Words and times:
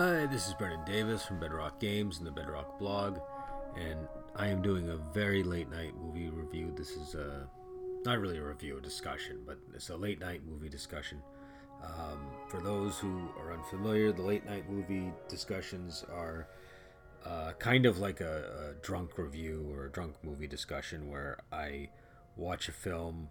Hi, 0.00 0.24
this 0.24 0.48
is 0.48 0.54
Brendan 0.54 0.82
Davis 0.86 1.26
from 1.26 1.38
Bedrock 1.38 1.78
Games 1.78 2.16
and 2.16 2.26
the 2.26 2.30
Bedrock 2.30 2.78
blog, 2.78 3.18
and 3.76 4.08
I 4.34 4.48
am 4.48 4.62
doing 4.62 4.88
a 4.88 4.96
very 4.96 5.42
late 5.42 5.70
night 5.70 5.92
movie 6.02 6.30
review. 6.30 6.72
This 6.74 6.92
is 6.92 7.14
a 7.14 7.46
not 8.06 8.18
really 8.18 8.38
a 8.38 8.42
review, 8.42 8.78
a 8.78 8.80
discussion, 8.80 9.42
but 9.44 9.58
it's 9.74 9.90
a 9.90 9.96
late 9.98 10.18
night 10.18 10.40
movie 10.48 10.70
discussion. 10.70 11.20
Um, 11.84 12.30
for 12.48 12.62
those 12.62 12.98
who 12.98 13.28
are 13.38 13.52
unfamiliar, 13.52 14.10
the 14.10 14.22
late 14.22 14.46
night 14.46 14.70
movie 14.70 15.12
discussions 15.28 16.02
are 16.10 16.48
uh, 17.26 17.52
kind 17.58 17.84
of 17.84 17.98
like 17.98 18.22
a, 18.22 18.70
a 18.70 18.82
drunk 18.82 19.18
review 19.18 19.70
or 19.70 19.84
a 19.84 19.92
drunk 19.92 20.14
movie 20.22 20.46
discussion 20.46 21.10
where 21.10 21.40
I 21.52 21.90
watch 22.36 22.70
a 22.70 22.72
film 22.72 23.28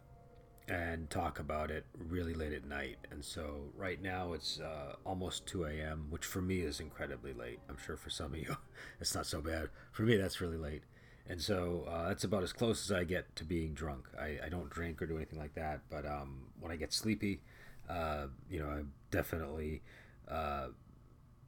and 0.69 1.09
talk 1.09 1.39
about 1.39 1.71
it 1.71 1.85
really 1.97 2.33
late 2.33 2.53
at 2.53 2.65
night. 2.65 2.97
And 3.11 3.25
so 3.25 3.71
right 3.75 4.01
now 4.01 4.33
it's 4.33 4.59
uh, 4.59 4.95
almost 5.03 5.47
2 5.47 5.65
a.m., 5.65 6.05
which 6.09 6.25
for 6.25 6.41
me 6.41 6.59
is 6.59 6.79
incredibly 6.79 7.33
late. 7.33 7.59
I'm 7.67 7.77
sure 7.83 7.97
for 7.97 8.09
some 8.09 8.33
of 8.33 8.39
you 8.39 8.55
it's 9.01 9.15
not 9.15 9.25
so 9.25 9.41
bad. 9.41 9.69
For 9.91 10.03
me, 10.03 10.15
that's 10.17 10.39
really 10.41 10.57
late. 10.57 10.83
And 11.27 11.41
so 11.41 11.85
uh, 11.89 12.07
that's 12.07 12.23
about 12.23 12.43
as 12.43 12.53
close 12.53 12.89
as 12.89 12.91
I 12.95 13.03
get 13.03 13.35
to 13.37 13.43
being 13.43 13.73
drunk. 13.73 14.07
I, 14.19 14.37
I 14.45 14.49
don't 14.49 14.69
drink 14.69 15.01
or 15.01 15.05
do 15.05 15.17
anything 15.17 15.39
like 15.39 15.55
that, 15.55 15.81
but 15.89 16.05
um, 16.05 16.47
when 16.59 16.71
I 16.71 16.75
get 16.75 16.93
sleepy, 16.93 17.41
uh, 17.89 18.27
you 18.49 18.59
know, 18.59 18.67
I'm 18.67 18.91
definitely 19.11 19.81
uh, 20.27 20.67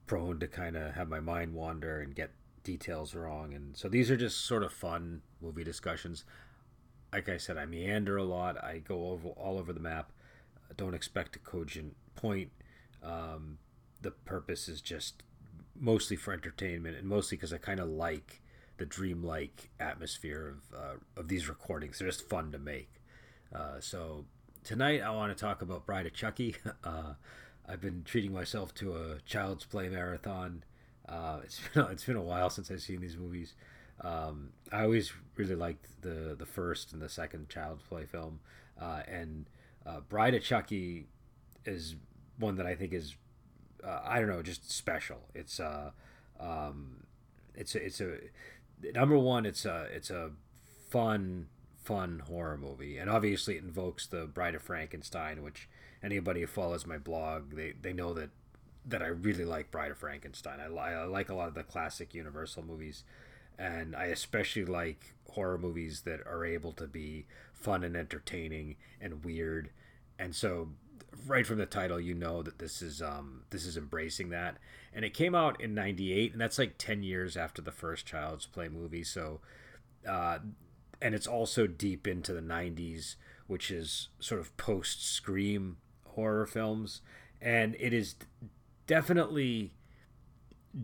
prone 0.08 0.40
to 0.40 0.48
kind 0.48 0.76
of 0.76 0.94
have 0.94 1.10
my 1.10 1.20
mind 1.20 1.54
wander 1.54 2.00
and 2.00 2.16
get 2.16 2.32
details 2.64 3.16
wrong. 3.16 3.54
And 3.54 3.76
so 3.76 3.88
these 3.88 4.12
are 4.12 4.18
just 4.18 4.46
sort 4.46 4.64
of 4.64 4.72
fun 4.72 5.22
movie 5.42 5.64
discussions 5.64 6.26
like 7.14 7.30
I 7.30 7.38
said, 7.38 7.58
I 7.58 7.66
meander 7.66 8.18
a 8.18 8.24
lot. 8.24 8.64
I 8.64 8.80
go 8.80 9.08
over 9.12 9.30
all 9.30 9.58
over 9.58 9.74
the 9.74 9.80
map. 9.80 10.12
Don't 10.78 10.94
expect 10.94 11.36
a 11.36 11.40
cogent 11.40 11.96
point. 12.16 12.52
Um, 13.04 13.58
the 14.02 14.12
purpose 14.12 14.68
is 14.68 14.82
just 14.82 15.24
mostly 15.80 16.16
for 16.16 16.34
entertainment 16.34 16.98
and 16.98 17.08
mostly 17.08 17.38
because 17.38 17.52
I 17.54 17.58
kind 17.58 17.80
of 17.80 17.90
like 17.90 18.42
the 18.78 18.86
dreamlike 18.86 19.70
atmosphere 19.80 20.56
of 20.56 20.78
uh, 20.78 20.96
of 21.20 21.28
these 21.28 21.50
recordings. 21.50 22.00
They're 22.00 22.08
just 22.08 22.28
fun 22.28 22.52
to 22.52 22.58
make. 22.58 22.90
Uh, 23.54 23.80
so 23.80 24.26
tonight 24.64 25.02
I 25.02 25.12
want 25.12 25.36
to 25.36 25.40
talk 25.40 25.62
about 25.62 25.86
Bride 25.86 26.06
of 26.06 26.14
Chucky. 26.14 26.56
Uh, 26.84 27.14
I've 27.68 27.80
been 27.80 28.04
treating 28.04 28.34
myself 28.34 28.74
to 28.76 28.96
a 28.96 29.20
Child's 29.26 29.66
Play 29.66 29.88
marathon. 29.88 30.64
Uh, 31.08 31.40
it's 31.44 31.60
been 31.74 31.86
it's 31.92 32.04
been 32.06 32.16
a 32.16 32.22
while 32.22 32.50
since 32.50 32.72
I've 32.72 32.82
seen 32.82 33.02
these 33.02 33.18
movies. 33.18 33.54
Um, 34.04 34.50
I 34.72 34.84
always 34.84 35.14
really 35.36 35.56
liked 35.56 36.02
the 36.02 36.36
the 36.38 36.46
first 36.46 36.94
and 36.94 37.02
the 37.02 37.10
second 37.10 37.50
Child's 37.50 37.84
Play 37.84 38.06
film, 38.06 38.40
uh, 38.80 39.02
and 39.08 39.46
uh, 39.86 40.00
Bride 40.02 40.34
of 40.34 40.44
Chucky 40.44 41.08
is 41.66 41.96
one 42.38 42.56
that 42.56 42.66
I 42.66 42.76
think 42.76 42.94
is 42.94 43.16
uh, 43.84 44.00
I 44.04 44.20
don't 44.20 44.30
know 44.30 44.42
just 44.42 44.72
special. 44.72 45.30
It's 45.34 45.60
uh, 45.60 45.92
um, 46.40 47.04
it's 47.56 47.76
a, 47.76 47.86
it's 47.86 48.02
a 48.02 48.18
number 48.94 49.18
one. 49.18 49.46
It's 49.46 49.66
a 49.66 49.88
it's 49.94 50.10
a 50.10 50.32
fun 50.90 51.48
fun 51.84 52.24
horror 52.28 52.58
movie, 52.58 52.98
and 52.98 53.10
obviously 53.10 53.56
it 53.56 53.64
invokes 53.64 54.08
the 54.08 54.26
Bride 54.26 54.56
of 54.56 54.62
Frankenstein, 54.62 55.44
which 55.44 55.70
anybody 56.04 56.42
who 56.42 56.48
follows 56.48 56.86
my 56.86 56.98
blog 56.98 57.56
they 57.56 57.74
they 57.80 57.94
know 57.94 58.14
that 58.14 58.30
that 58.86 59.02
I 59.02 59.08
really 59.08 59.46
like 59.46 59.70
Bride 59.72 59.92
of 59.92 59.98
Frankenstein. 59.98 60.60
I, 60.60 60.66
I 60.66 61.04
like 61.06 61.30
a 61.30 61.36
lot 61.36 61.48
of 61.48 61.54
the 61.54 61.64
classic 61.64 62.16
Universal 62.16 62.64
movies 62.64 63.04
and 63.62 63.96
I 63.96 64.06
especially 64.06 64.66
like 64.66 65.14
horror 65.30 65.58
movies 65.58 66.02
that 66.02 66.26
are 66.26 66.44
able 66.44 66.72
to 66.74 66.88
be 66.88 67.28
fun 67.54 67.84
and 67.84 67.96
entertaining 67.96 68.76
and 69.00 69.24
weird. 69.24 69.70
And 70.18 70.36
so 70.36 70.70
right 71.28 71.46
from 71.46 71.58
the 71.58 71.66
title 71.66 72.00
you 72.00 72.14
know 72.14 72.42
that 72.42 72.58
this 72.58 72.82
is 72.82 73.02
um 73.02 73.44
this 73.52 73.66
is 73.66 73.78
embracing 73.78 74.30
that. 74.30 74.58
And 74.94 75.06
it 75.06 75.14
came 75.14 75.36
out 75.36 75.62
in 75.62 75.76
98 75.76 76.32
and 76.32 76.42
that's 76.42 76.58
like 76.58 76.78
10 76.80 77.04
years 77.04 77.38
after 77.38 77.62
the 77.62 77.72
first 77.72 78.06
Child's 78.06 78.48
Play 78.48 78.68
movie. 78.68 79.04
So 79.04 79.42
uh 80.10 80.40
and 81.00 81.14
it's 81.14 81.28
also 81.28 81.68
deep 81.68 82.08
into 82.08 82.34
the 82.34 82.42
90s 82.42 83.16
which 83.46 83.70
is 83.70 84.10
sort 84.20 84.42
of 84.42 84.58
post 84.58 85.06
scream 85.06 85.78
horror 86.16 86.48
films 86.48 87.02
and 87.40 87.76
it 87.80 87.94
is 87.94 88.16
definitely 88.88 89.74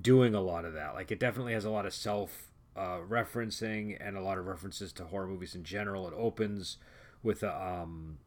doing 0.02 0.36
a 0.36 0.42
lot 0.42 0.64
of 0.64 0.74
that. 0.74 0.94
Like 0.94 1.12
it 1.12 1.20
definitely 1.20 1.54
has 1.54 1.66
a 1.66 1.72
lot 1.72 1.88
of 1.88 1.94
self 1.94 2.52
uh, 2.78 3.00
referencing 3.08 3.98
and 4.00 4.16
a 4.16 4.22
lot 4.22 4.38
of 4.38 4.46
references 4.46 4.94
to 4.94 5.06
horror 5.06 5.28
movies 5.28 5.56
in 5.56 5.64
general. 5.64 6.08
It 6.08 6.14
opens 6.16 6.78
with 7.24 7.44
a 7.44 7.56
um, 7.56 8.20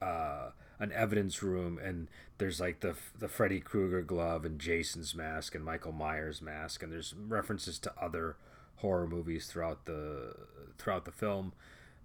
uh, 0.00 0.50
an 0.78 0.92
evidence 0.92 1.42
room, 1.42 1.78
and 1.78 2.08
there's 2.38 2.60
like 2.60 2.80
the 2.80 2.96
the 3.18 3.28
Freddy 3.28 3.60
Krueger 3.60 4.02
glove 4.02 4.44
and 4.44 4.58
Jason's 4.58 5.14
mask 5.14 5.54
and 5.54 5.64
Michael 5.64 5.92
Myers 5.92 6.42
mask, 6.42 6.82
and 6.82 6.92
there's 6.92 7.14
references 7.14 7.78
to 7.80 7.92
other 8.00 8.36
horror 8.76 9.06
movies 9.06 9.46
throughout 9.46 9.84
the 9.86 10.34
throughout 10.78 11.04
the 11.04 11.12
film. 11.12 11.52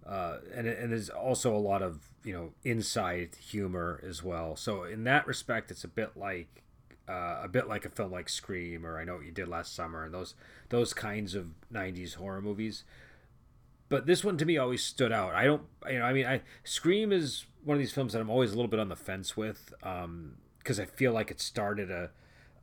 Uh, 0.05 0.37
and, 0.55 0.67
and 0.67 0.91
there's 0.91 1.09
also 1.09 1.53
a 1.53 1.57
lot 1.57 1.81
of 1.81 1.99
you 2.23 2.33
know 2.33 2.51
inside 2.63 3.35
humor 3.49 3.99
as 4.07 4.23
well. 4.23 4.55
So 4.55 4.83
in 4.83 5.03
that 5.05 5.25
respect, 5.25 5.71
it's 5.71 5.83
a 5.83 5.89
bit 5.89 6.15
like 6.15 6.63
uh, 7.07 7.41
a 7.43 7.47
bit 7.47 7.67
like 7.67 7.85
a 7.85 7.89
film 7.89 8.11
like 8.11 8.29
Scream 8.29 8.85
or 8.85 8.99
I 8.99 9.03
Know 9.03 9.15
What 9.15 9.25
You 9.25 9.31
Did 9.31 9.47
Last 9.47 9.73
Summer 9.73 10.03
and 10.03 10.13
those 10.13 10.35
those 10.69 10.93
kinds 10.93 11.35
of 11.35 11.47
'90s 11.73 12.15
horror 12.15 12.41
movies. 12.41 12.83
But 13.89 14.05
this 14.05 14.23
one 14.23 14.37
to 14.37 14.45
me 14.45 14.57
always 14.57 14.83
stood 14.83 15.13
out. 15.13 15.33
I 15.33 15.45
don't, 15.45 15.63
you 15.89 15.99
know, 15.99 16.05
I 16.05 16.13
mean, 16.13 16.25
I 16.25 16.41
Scream 16.63 17.11
is 17.13 17.45
one 17.63 17.75
of 17.75 17.79
these 17.79 17.93
films 17.93 18.13
that 18.13 18.19
I'm 18.19 18.29
always 18.29 18.51
a 18.51 18.55
little 18.55 18.69
bit 18.69 18.79
on 18.79 18.89
the 18.89 18.95
fence 18.95 19.37
with 19.37 19.73
because 19.79 20.79
um, 20.79 20.83
I 20.83 20.85
feel 20.85 21.13
like 21.13 21.31
it 21.31 21.39
started 21.39 21.89
a 21.89 22.11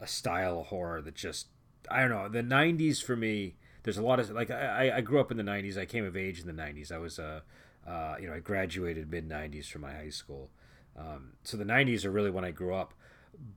a 0.00 0.06
style 0.06 0.61
of 0.61 0.66
horror 0.66 1.00
that 1.00 1.15
just 1.15 1.47
I 1.91 2.00
don't 2.00 2.11
know. 2.11 2.28
The 2.28 2.43
'90s 2.43 3.03
for 3.03 3.16
me, 3.16 3.56
there's 3.82 3.99
a 3.99 4.03
lot 4.03 4.21
of 4.21 4.31
like 4.31 4.50
I, 4.50 4.93
I 4.97 5.00
grew 5.00 5.21
up 5.21 5.31
in 5.31 5.37
the 5.38 5.43
'90s. 5.43 5.78
I 5.78 5.87
came 5.87 6.05
of 6.05 6.16
age 6.16 6.41
in 6.41 6.47
the 6.47 6.62
'90s. 6.62 6.93
I 6.93 6.99
was 6.99 7.19
a 7.19 7.43
uh, 7.87 7.91
uh, 7.91 8.16
you 8.21 8.26
know 8.26 8.34
I 8.34 8.41
graduated 8.41 9.11
mid 9.11 9.28
'90s 9.28 9.66
from 9.66 9.82
my 9.82 9.93
high 9.93 10.11
school. 10.11 10.50
Um, 10.97 11.32
so 11.43 11.56
the 11.56 11.65
'90s 11.65 12.05
are 12.05 12.11
really 12.11 12.31
when 12.31 12.44
I 12.44 12.50
grew 12.50 12.75
up 12.75 12.93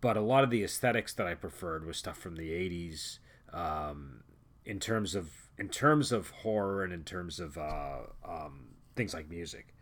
but 0.01 0.17
a 0.17 0.21
lot 0.21 0.43
of 0.43 0.49
the 0.49 0.63
aesthetics 0.63 1.13
that 1.13 1.27
I 1.27 1.33
preferred 1.33 1.85
was 1.85 1.97
stuff 1.97 2.17
from 2.17 2.35
the 2.35 2.51
'80s. 2.51 3.19
Um, 3.53 4.23
in 4.67 4.79
terms 4.81 5.15
of 5.15 5.31
in 5.57 5.69
terms 5.69 6.11
of 6.11 6.29
horror 6.29 6.83
and 6.83 6.93
in 6.93 7.03
terms 7.03 7.39
of 7.39 7.57
uh, 7.57 7.99
um, 8.27 8.67
things 8.95 9.13
like 9.13 9.29
music. 9.29 9.73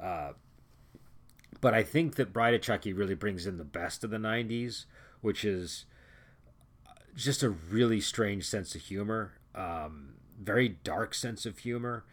Uh, 0.00 0.32
but 1.60 1.74
I 1.74 1.82
think 1.82 2.14
that 2.14 2.32
Bride 2.32 2.54
of 2.54 2.62
Chucky 2.62 2.92
really 2.92 3.16
brings 3.16 3.46
in 3.46 3.58
the 3.58 3.64
best 3.64 4.04
of 4.04 4.10
the 4.10 4.16
'90s, 4.16 4.84
which 5.20 5.44
is 5.44 5.86
just 7.16 7.42
a 7.42 7.50
really 7.50 8.00
strange 8.00 8.46
sense 8.46 8.76
of 8.76 8.82
humor, 8.82 9.32
um, 9.56 10.14
very 10.40 10.68
dark 10.68 11.14
sense 11.14 11.44
of 11.44 11.58
humor, 11.58 12.04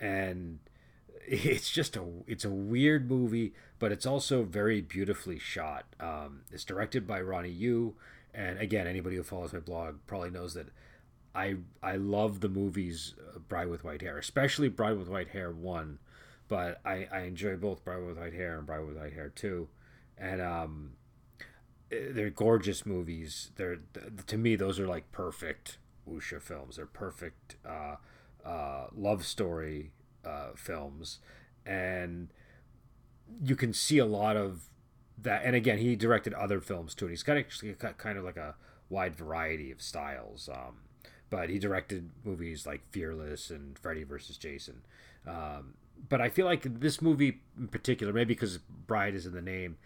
and 0.00 0.58
it's 1.30 1.70
just 1.70 1.96
a 1.96 2.04
it's 2.26 2.44
a 2.44 2.50
weird 2.50 3.10
movie, 3.10 3.52
but 3.78 3.92
it's 3.92 4.06
also 4.06 4.44
very 4.44 4.80
beautifully 4.80 5.38
shot. 5.38 5.84
Um, 6.00 6.40
it's 6.50 6.64
directed 6.64 7.06
by 7.06 7.20
Ronnie 7.20 7.50
Yu, 7.50 7.94
and 8.32 8.58
again, 8.58 8.86
anybody 8.86 9.16
who 9.16 9.22
follows 9.22 9.52
my 9.52 9.58
blog 9.58 9.96
probably 10.06 10.30
knows 10.30 10.54
that 10.54 10.68
I 11.34 11.56
I 11.82 11.96
love 11.96 12.40
the 12.40 12.48
movies 12.48 13.14
uh, 13.34 13.40
Bride 13.40 13.68
with 13.68 13.84
White 13.84 14.00
Hair, 14.00 14.16
especially 14.18 14.68
Bride 14.68 14.96
with 14.96 15.08
White 15.08 15.28
Hair 15.28 15.50
one, 15.52 15.98
but 16.48 16.80
I 16.84 17.06
I 17.12 17.20
enjoy 17.20 17.56
both 17.56 17.84
Bride 17.84 18.02
with 18.02 18.18
White 18.18 18.34
Hair 18.34 18.58
and 18.58 18.66
Bride 18.66 18.86
with 18.86 18.96
White 18.96 19.12
Hair 19.12 19.32
two, 19.34 19.68
and 20.16 20.40
um, 20.40 20.92
eh, 21.92 22.06
they're 22.10 22.30
gorgeous 22.30 22.86
movies. 22.86 23.50
They're 23.56 23.80
to 24.26 24.38
me 24.38 24.56
those 24.56 24.80
are 24.80 24.88
like 24.88 25.12
perfect 25.12 25.76
wuxia 26.08 26.40
films. 26.40 26.76
They're 26.76 26.86
perfect 26.86 27.56
uh, 27.68 27.96
uh, 28.46 28.86
love 28.94 29.26
story 29.26 29.92
uh, 30.24 30.50
films, 30.54 31.18
and 31.64 32.28
you 33.42 33.56
can 33.56 33.72
see 33.72 33.98
a 33.98 34.06
lot 34.06 34.36
of 34.36 34.64
that. 35.16 35.42
And 35.44 35.54
again, 35.54 35.78
he 35.78 35.96
directed 35.96 36.34
other 36.34 36.60
films 36.60 36.94
too, 36.94 37.06
and 37.06 37.12
he's 37.12 37.22
got 37.22 37.36
actually 37.36 37.74
kind 37.74 38.18
of 38.18 38.24
like 38.24 38.36
a 38.36 38.54
wide 38.88 39.16
variety 39.16 39.70
of 39.70 39.82
styles. 39.82 40.48
Um, 40.52 40.78
but 41.30 41.50
he 41.50 41.58
directed 41.58 42.10
movies 42.24 42.66
like 42.66 42.80
Fearless 42.90 43.50
and 43.50 43.78
Freddy 43.78 44.04
vs. 44.04 44.38
Jason. 44.38 44.82
Um, 45.26 45.74
but 46.08 46.20
I 46.20 46.28
feel 46.28 46.46
like 46.46 46.80
this 46.80 47.02
movie 47.02 47.40
in 47.58 47.68
particular, 47.68 48.12
maybe 48.12 48.34
because 48.34 48.58
Bride 48.58 49.14
is 49.14 49.26
in 49.26 49.34
the 49.34 49.42
name, 49.42 49.76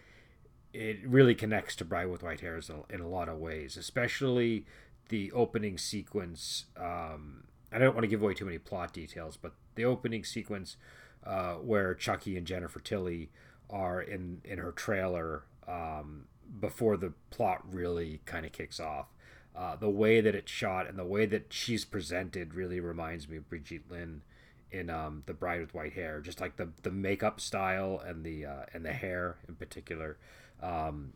it 0.72 0.98
really 1.06 1.34
connects 1.34 1.76
to 1.76 1.84
Bride 1.84 2.06
with 2.06 2.22
White 2.22 2.40
Hairs 2.40 2.70
in 2.90 3.00
a 3.00 3.08
lot 3.08 3.28
of 3.28 3.38
ways, 3.38 3.76
especially 3.76 4.66
the 5.08 5.32
opening 5.32 5.78
sequence. 5.78 6.66
Um, 6.76 7.44
I 7.72 7.78
don't 7.78 7.94
want 7.94 8.04
to 8.04 8.08
give 8.08 8.22
away 8.22 8.34
too 8.34 8.44
many 8.44 8.58
plot 8.58 8.92
details, 8.92 9.36
but 9.36 9.52
the 9.74 9.84
opening 9.84 10.24
sequence 10.24 10.76
uh, 11.24 11.54
where 11.54 11.94
Chucky 11.94 12.36
and 12.36 12.46
Jennifer 12.46 12.80
Tilly 12.80 13.30
are 13.70 14.00
in 14.00 14.42
in 14.44 14.58
her 14.58 14.72
trailer 14.72 15.44
um, 15.66 16.26
before 16.60 16.96
the 16.96 17.12
plot 17.30 17.62
really 17.70 18.20
kind 18.26 18.44
of 18.44 18.52
kicks 18.52 18.80
off. 18.80 19.06
Uh, 19.54 19.76
the 19.76 19.90
way 19.90 20.20
that 20.20 20.34
it's 20.34 20.50
shot 20.50 20.88
and 20.88 20.98
the 20.98 21.04
way 21.04 21.26
that 21.26 21.52
she's 21.52 21.84
presented 21.84 22.54
really 22.54 22.80
reminds 22.80 23.28
me 23.28 23.36
of 23.36 23.48
Brigitte 23.48 23.90
Lin 23.90 24.22
in 24.70 24.88
um, 24.88 25.22
the 25.26 25.34
Bride 25.34 25.60
with 25.60 25.74
White 25.74 25.92
Hair. 25.92 26.20
Just 26.20 26.40
like 26.40 26.56
the 26.56 26.70
the 26.82 26.90
makeup 26.90 27.40
style 27.40 28.02
and 28.04 28.24
the 28.24 28.46
uh, 28.46 28.64
and 28.72 28.84
the 28.84 28.92
hair 28.92 29.36
in 29.48 29.54
particular. 29.54 30.18
Um, 30.62 31.12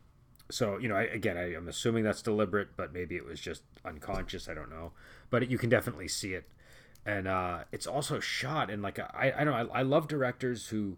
so 0.51 0.79
you 0.79 0.89
know, 0.89 0.97
I, 0.97 1.05
again, 1.05 1.37
I, 1.37 1.55
am 1.55 1.69
assuming 1.69 2.05
that's 2.05 2.23
deliberate, 2.23 2.77
but 2.77 2.93
maybe 2.93 3.17
it 3.17 3.25
was 3.25 3.41
just 3.41 3.63
unconscious. 3.85 4.49
I 4.49 4.55
don't 4.55 4.71
know, 4.71 4.93
but 5.31 5.51
you 5.51 5.59
can 5.59 5.71
definitely 5.71 6.09
see 6.09 6.35
it, 6.35 6.49
and 7.05 7.27
uh, 7.27 7.65
it's 7.73 7.87
also 7.87 8.21
shot 8.21 8.71
in 8.71 8.83
like 8.83 8.99
a, 8.99 9.11
I 9.15 9.41
I 9.41 9.45
don't 9.45 9.55
know. 9.55 9.73
I, 9.73 9.81
I 9.81 9.83
love 9.83 10.09
directors 10.09 10.69
who 10.69 10.97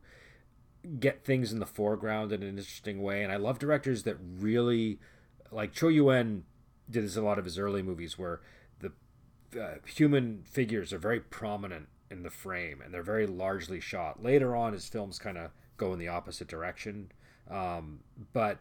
get 1.01 1.25
things 1.25 1.53
in 1.53 1.59
the 1.59 1.67
foreground 1.67 2.33
in 2.33 2.43
an 2.43 2.49
interesting 2.51 3.03
way, 3.03 3.23
and 3.23 3.33
I 3.33 3.37
love 3.37 3.59
directors 3.59 4.05
that 4.05 4.17
really 4.39 4.99
like 5.51 5.79
Chor 5.79 5.91
Yuen 5.91 6.45
did 6.91 7.05
this 7.05 7.17
in 7.17 7.23
a 7.23 7.27
lot 7.27 7.39
of 7.39 7.45
his 7.45 7.59
early 7.59 7.83
movies 7.83 8.19
where 8.19 8.41
the 8.81 8.93
uh, 9.61 9.75
human 9.87 10.43
figures 10.45 10.93
are 10.93 10.99
very 10.99 11.21
prominent 11.21 11.89
in 12.11 12.23
the 12.23 12.31
frame 12.31 12.81
and 12.83 12.93
they're 12.93 13.03
very 13.03 13.27
largely 13.27 13.81
shot. 13.81 14.23
Later 14.23 14.57
on, 14.57 14.73
his 14.73 14.89
films 14.89 15.19
kind 15.19 15.37
of 15.37 15.51
go 15.77 15.93
in 15.93 15.99
the 15.99 16.09
opposite 16.09 16.49
direction, 16.49 17.13
um, 17.51 18.01
but 18.33 18.61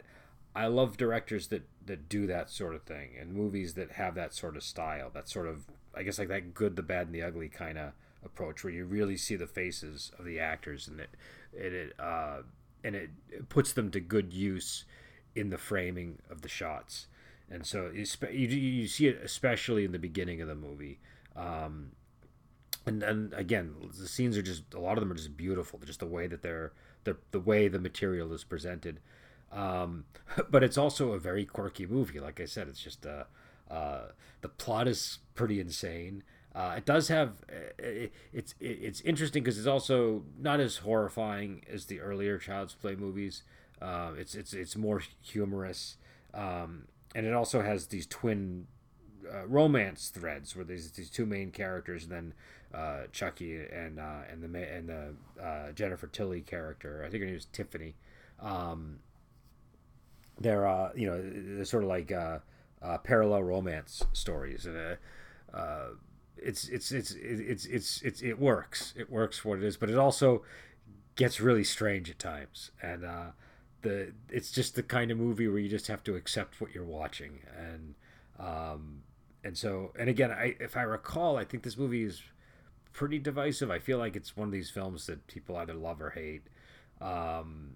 I 0.58 0.66
love 0.66 0.96
directors 0.96 1.46
that 1.48 1.62
that 1.86 2.08
do 2.08 2.26
that 2.26 2.50
sort 2.50 2.74
of 2.74 2.82
thing 2.82 3.10
and 3.18 3.32
movies 3.32 3.74
that 3.74 3.92
have 3.92 4.16
that 4.16 4.34
sort 4.34 4.56
of 4.56 4.64
style, 4.64 5.08
that 5.14 5.28
sort 5.28 5.46
of 5.46 5.66
I 5.94 6.02
guess 6.02 6.18
like 6.18 6.28
that 6.28 6.52
good, 6.52 6.74
the 6.74 6.82
bad, 6.82 7.06
and 7.06 7.14
the 7.14 7.22
ugly 7.22 7.48
kind 7.48 7.78
of 7.78 7.92
approach 8.24 8.64
where 8.64 8.72
you 8.72 8.84
really 8.84 9.16
see 9.16 9.36
the 9.36 9.46
faces 9.46 10.10
of 10.18 10.24
the 10.24 10.40
actors 10.40 10.88
and 10.88 10.98
it 10.98 11.10
it, 11.52 11.72
it 11.72 11.92
uh, 12.00 12.38
and 12.82 12.96
it, 12.96 13.10
it 13.30 13.48
puts 13.48 13.72
them 13.72 13.92
to 13.92 14.00
good 14.00 14.32
use 14.32 14.84
in 15.36 15.50
the 15.50 15.58
framing 15.58 16.18
of 16.28 16.42
the 16.42 16.48
shots. 16.48 17.06
And 17.48 17.64
so 17.64 17.92
you, 17.94 18.04
you 18.32 18.88
see 18.88 19.06
it 19.06 19.20
especially 19.22 19.84
in 19.84 19.92
the 19.92 19.98
beginning 20.00 20.40
of 20.40 20.48
the 20.48 20.56
movie. 20.56 20.98
Um, 21.36 21.92
and 22.84 23.00
then 23.00 23.32
again, 23.36 23.76
the 23.96 24.08
scenes 24.08 24.36
are 24.36 24.42
just 24.42 24.74
a 24.74 24.80
lot 24.80 24.98
of 24.98 25.02
them 25.02 25.12
are 25.12 25.16
just 25.16 25.36
beautiful. 25.36 25.78
Just 25.84 26.00
the 26.00 26.06
way 26.06 26.26
that 26.26 26.42
they're 26.42 26.72
the 27.04 27.16
the 27.30 27.38
way 27.38 27.68
the 27.68 27.78
material 27.78 28.32
is 28.32 28.42
presented. 28.42 28.98
Um, 29.52 30.04
but 30.50 30.62
it's 30.62 30.78
also 30.78 31.12
a 31.12 31.18
very 31.18 31.44
quirky 31.44 31.86
movie. 31.86 32.20
Like 32.20 32.40
I 32.40 32.44
said, 32.44 32.68
it's 32.68 32.80
just 32.80 33.06
uh, 33.06 33.24
uh, 33.70 34.08
the 34.40 34.48
plot 34.48 34.88
is 34.88 35.18
pretty 35.34 35.60
insane. 35.60 36.22
Uh, 36.54 36.74
it 36.76 36.84
does 36.84 37.08
have 37.08 37.44
it, 37.78 38.12
it's 38.32 38.54
it, 38.58 38.78
it's 38.82 39.00
interesting 39.02 39.42
because 39.42 39.58
it's 39.58 39.66
also 39.66 40.24
not 40.38 40.60
as 40.60 40.78
horrifying 40.78 41.62
as 41.70 41.86
the 41.86 42.00
earlier 42.00 42.38
Child's 42.38 42.74
Play 42.74 42.96
movies. 42.96 43.42
Uh, 43.80 44.12
it's 44.16 44.34
it's 44.34 44.52
it's 44.54 44.76
more 44.76 45.02
humorous, 45.20 45.98
um, 46.34 46.88
and 47.14 47.26
it 47.26 47.32
also 47.32 47.62
has 47.62 47.86
these 47.88 48.06
twin 48.06 48.66
uh, 49.32 49.46
romance 49.46 50.08
threads 50.08 50.56
where 50.56 50.64
there's 50.64 50.90
these 50.92 51.10
two 51.10 51.26
main 51.26 51.50
characters, 51.50 52.04
and 52.04 52.12
then 52.12 52.34
uh, 52.74 53.02
Chucky 53.12 53.60
and 53.64 54.00
uh, 54.00 54.22
and 54.30 54.42
the 54.42 54.74
and 54.74 54.88
the 54.88 55.14
uh, 55.42 55.72
Jennifer 55.72 56.06
Tilly 56.06 56.40
character. 56.40 57.04
I 57.06 57.10
think 57.10 57.22
her 57.22 57.26
name 57.26 57.36
is 57.36 57.46
Tiffany. 57.46 57.94
Um, 58.40 59.00
they're 60.40 60.66
uh, 60.66 60.90
you 60.94 61.06
know 61.06 61.20
they're 61.22 61.64
sort 61.64 61.82
of 61.84 61.88
like 61.88 62.12
uh, 62.12 62.38
uh, 62.82 62.98
parallel 62.98 63.42
romance 63.42 64.04
stories, 64.12 64.66
and 64.66 64.76
uh, 64.76 65.56
uh, 65.56 65.86
it's 66.36 66.68
it's 66.68 66.92
it's 66.92 67.12
it's 67.12 67.66
it's 67.66 68.02
it's 68.02 68.22
it 68.22 68.38
works. 68.38 68.94
It 68.96 69.10
works 69.10 69.38
for 69.38 69.50
what 69.50 69.58
it 69.58 69.64
is, 69.64 69.76
but 69.76 69.90
it 69.90 69.98
also 69.98 70.42
gets 71.16 71.40
really 71.40 71.64
strange 71.64 72.10
at 72.10 72.18
times, 72.18 72.70
and 72.82 73.04
uh, 73.04 73.30
the 73.82 74.12
it's 74.30 74.50
just 74.52 74.74
the 74.74 74.82
kind 74.82 75.10
of 75.10 75.18
movie 75.18 75.48
where 75.48 75.58
you 75.58 75.68
just 75.68 75.88
have 75.88 76.04
to 76.04 76.14
accept 76.16 76.60
what 76.60 76.74
you're 76.74 76.84
watching, 76.84 77.40
and 77.56 77.94
um, 78.38 79.02
and 79.42 79.56
so 79.56 79.92
and 79.98 80.08
again, 80.08 80.30
I 80.30 80.56
if 80.60 80.76
I 80.76 80.82
recall, 80.82 81.36
I 81.36 81.44
think 81.44 81.64
this 81.64 81.76
movie 81.76 82.04
is 82.04 82.22
pretty 82.92 83.18
divisive. 83.18 83.70
I 83.70 83.78
feel 83.78 83.98
like 83.98 84.16
it's 84.16 84.36
one 84.36 84.48
of 84.48 84.52
these 84.52 84.70
films 84.70 85.06
that 85.06 85.26
people 85.26 85.56
either 85.56 85.74
love 85.74 86.00
or 86.00 86.10
hate. 86.10 86.42
Um, 87.00 87.74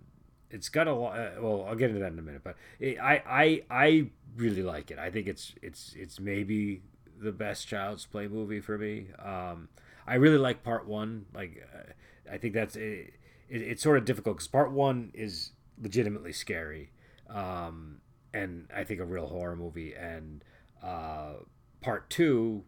it's 0.52 0.69
got 0.69 0.87
a 0.87 0.94
lot. 0.94 1.19
Uh, 1.19 1.31
well, 1.40 1.66
I'll 1.69 1.75
get 1.75 1.90
into 1.90 2.00
that 2.00 2.12
in 2.12 2.19
a 2.19 2.22
minute, 2.22 2.43
but 2.44 2.56
it, 2.78 2.99
I 3.00 3.22
I 3.26 3.62
I 3.70 4.10
really 4.37 4.62
like 4.62 4.90
it. 4.90 4.99
I 4.99 5.10
think 5.10 5.26
it's 5.26 5.54
it's 5.62 5.94
it's 5.96 6.20
maybe 6.20 6.82
the 7.20 7.32
best 7.32 7.66
Child's 7.66 8.06
Play 8.06 8.28
movie 8.28 8.60
for 8.60 8.78
me. 8.78 9.08
Um, 9.19 9.69
I 10.06 10.14
really 10.16 10.38
like 10.38 10.62
Part 10.62 10.87
One. 10.87 11.26
Like, 11.34 11.66
uh, 11.75 11.93
I 12.32 12.38
think 12.38 12.54
that's 12.54 12.76
it, 12.76 13.14
it, 13.49 13.62
It's 13.62 13.82
sort 13.82 13.99
of 13.99 14.04
difficult 14.04 14.37
because 14.37 14.49
Part 14.49 14.72
One 14.72 15.10
is 15.14 15.52
legitimately 15.81 16.32
scary, 16.32 16.93
um, 17.31 18.00
and 18.34 18.69
I 18.75 18.84
think 18.84 19.00
a 19.00 19.05
real 19.05 19.26
horror 19.26 19.56
movie. 19.56 19.94
And 19.94 20.44
uh, 20.82 21.34
Part 21.81 22.10
Two 22.10 22.64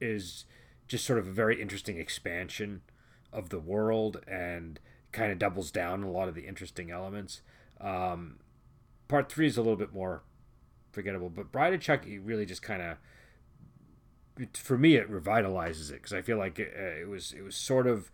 is 0.00 0.44
just 0.86 1.04
sort 1.04 1.18
of 1.18 1.26
a 1.26 1.32
very 1.32 1.60
interesting 1.60 1.98
expansion 1.98 2.82
of 3.32 3.48
the 3.48 3.58
world 3.58 4.20
and 4.28 4.78
kind 5.14 5.32
of 5.32 5.38
doubles 5.38 5.70
down 5.70 6.02
a 6.02 6.10
lot 6.10 6.28
of 6.28 6.34
the 6.34 6.46
interesting 6.46 6.90
elements. 6.90 7.40
Um, 7.80 8.40
part 9.08 9.32
three 9.32 9.46
is 9.46 9.56
a 9.56 9.62
little 9.62 9.76
bit 9.76 9.94
more 9.94 10.22
forgettable, 10.92 11.30
but 11.30 11.50
Bride 11.50 11.72
of 11.72 11.80
Chucky 11.80 12.18
really 12.18 12.44
just 12.44 12.62
kind 12.62 12.82
of, 12.82 12.98
for 14.54 14.76
me, 14.76 14.96
it 14.96 15.10
revitalizes 15.10 15.90
it 15.90 15.94
because 15.94 16.12
I 16.12 16.20
feel 16.20 16.36
like 16.36 16.58
it, 16.58 16.74
uh, 16.76 17.00
it, 17.00 17.08
was 17.08 17.32
it 17.32 17.42
was 17.42 17.54
sort 17.56 17.86
of 17.86 18.10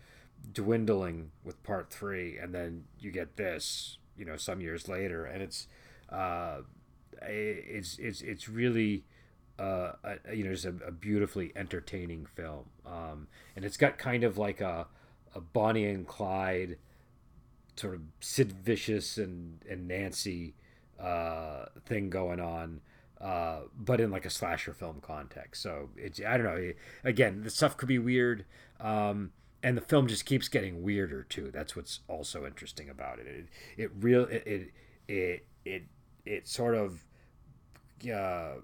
dwindling 0.53 1.31
with 1.43 1.61
part 1.63 1.91
three, 1.91 2.37
and 2.37 2.55
then 2.55 2.85
you 2.99 3.11
get 3.11 3.37
this, 3.37 3.99
you 4.17 4.27
know, 4.27 4.37
some 4.37 4.61
years 4.61 4.87
later, 4.87 5.25
and 5.25 5.43
it's 5.43 5.67
uh, 6.11 6.59
it's 7.23 7.99
it's 7.99 8.21
it's 8.21 8.49
really. 8.49 9.05
Uh, 9.59 9.93
a, 10.25 10.35
you 10.35 10.43
know, 10.43 10.53
it's 10.53 10.65
a, 10.65 10.73
a, 10.87 10.91
beautifully 10.91 11.53
entertaining 11.55 12.25
film, 12.25 12.65
um, 12.87 13.29
and 13.55 13.63
it's 13.63 13.77
got 13.77 13.99
kind 13.99 14.25
of 14.25 14.39
like 14.39 14.63
a, 14.63 14.87
a 15.35 15.41
Bonnie 15.43 15.85
and 15.85 16.07
Clyde 16.07 16.79
sort 17.77 17.95
of 17.95 18.03
Sid 18.21 18.53
Vicious 18.53 19.19
and 19.19 19.65
and 19.69 19.89
Nancy 19.89 20.55
uh, 20.99 21.67
thing 21.87 22.11
going 22.11 22.41
on, 22.41 22.81
uh, 23.21 23.61
but 23.77 24.01
in 24.01 24.11
like 24.11 24.25
a 24.25 24.31
slasher 24.31 24.73
film 24.73 25.01
context. 25.01 25.63
So 25.63 25.91
it's 25.97 26.21
I 26.21 26.37
don't 26.37 26.47
know. 26.47 26.73
Again, 27.05 27.43
the 27.43 27.51
stuff 27.51 27.77
could 27.77 27.89
be 27.89 27.99
weird, 27.99 28.45
um, 28.81 29.33
and 29.63 29.77
the 29.77 29.83
film 29.83 30.07
just 30.07 30.25
keeps 30.25 30.49
getting 30.49 30.83
weirder 30.83 31.23
too. 31.25 31.51
That's 31.51 31.75
what's 31.75 32.01
also 32.09 32.47
interesting 32.47 32.89
about 32.89 33.19
it. 33.19 33.27
It 33.27 33.47
it 33.77 33.91
real 33.99 34.25
it 34.25 34.47
it 34.47 34.71
it 35.09 35.47
it, 35.65 35.83
it 36.25 36.49
sort 36.49 36.75
of 36.75 37.05
uh, 38.13 38.55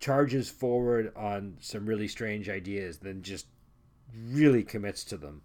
charges 0.00 0.50
forward 0.50 1.12
on 1.16 1.56
some 1.60 1.86
really 1.86 2.08
strange 2.08 2.48
ideas, 2.48 2.98
then 2.98 3.22
just 3.22 3.46
really 4.30 4.62
commits 4.62 5.04
to 5.04 5.16
them 5.16 5.42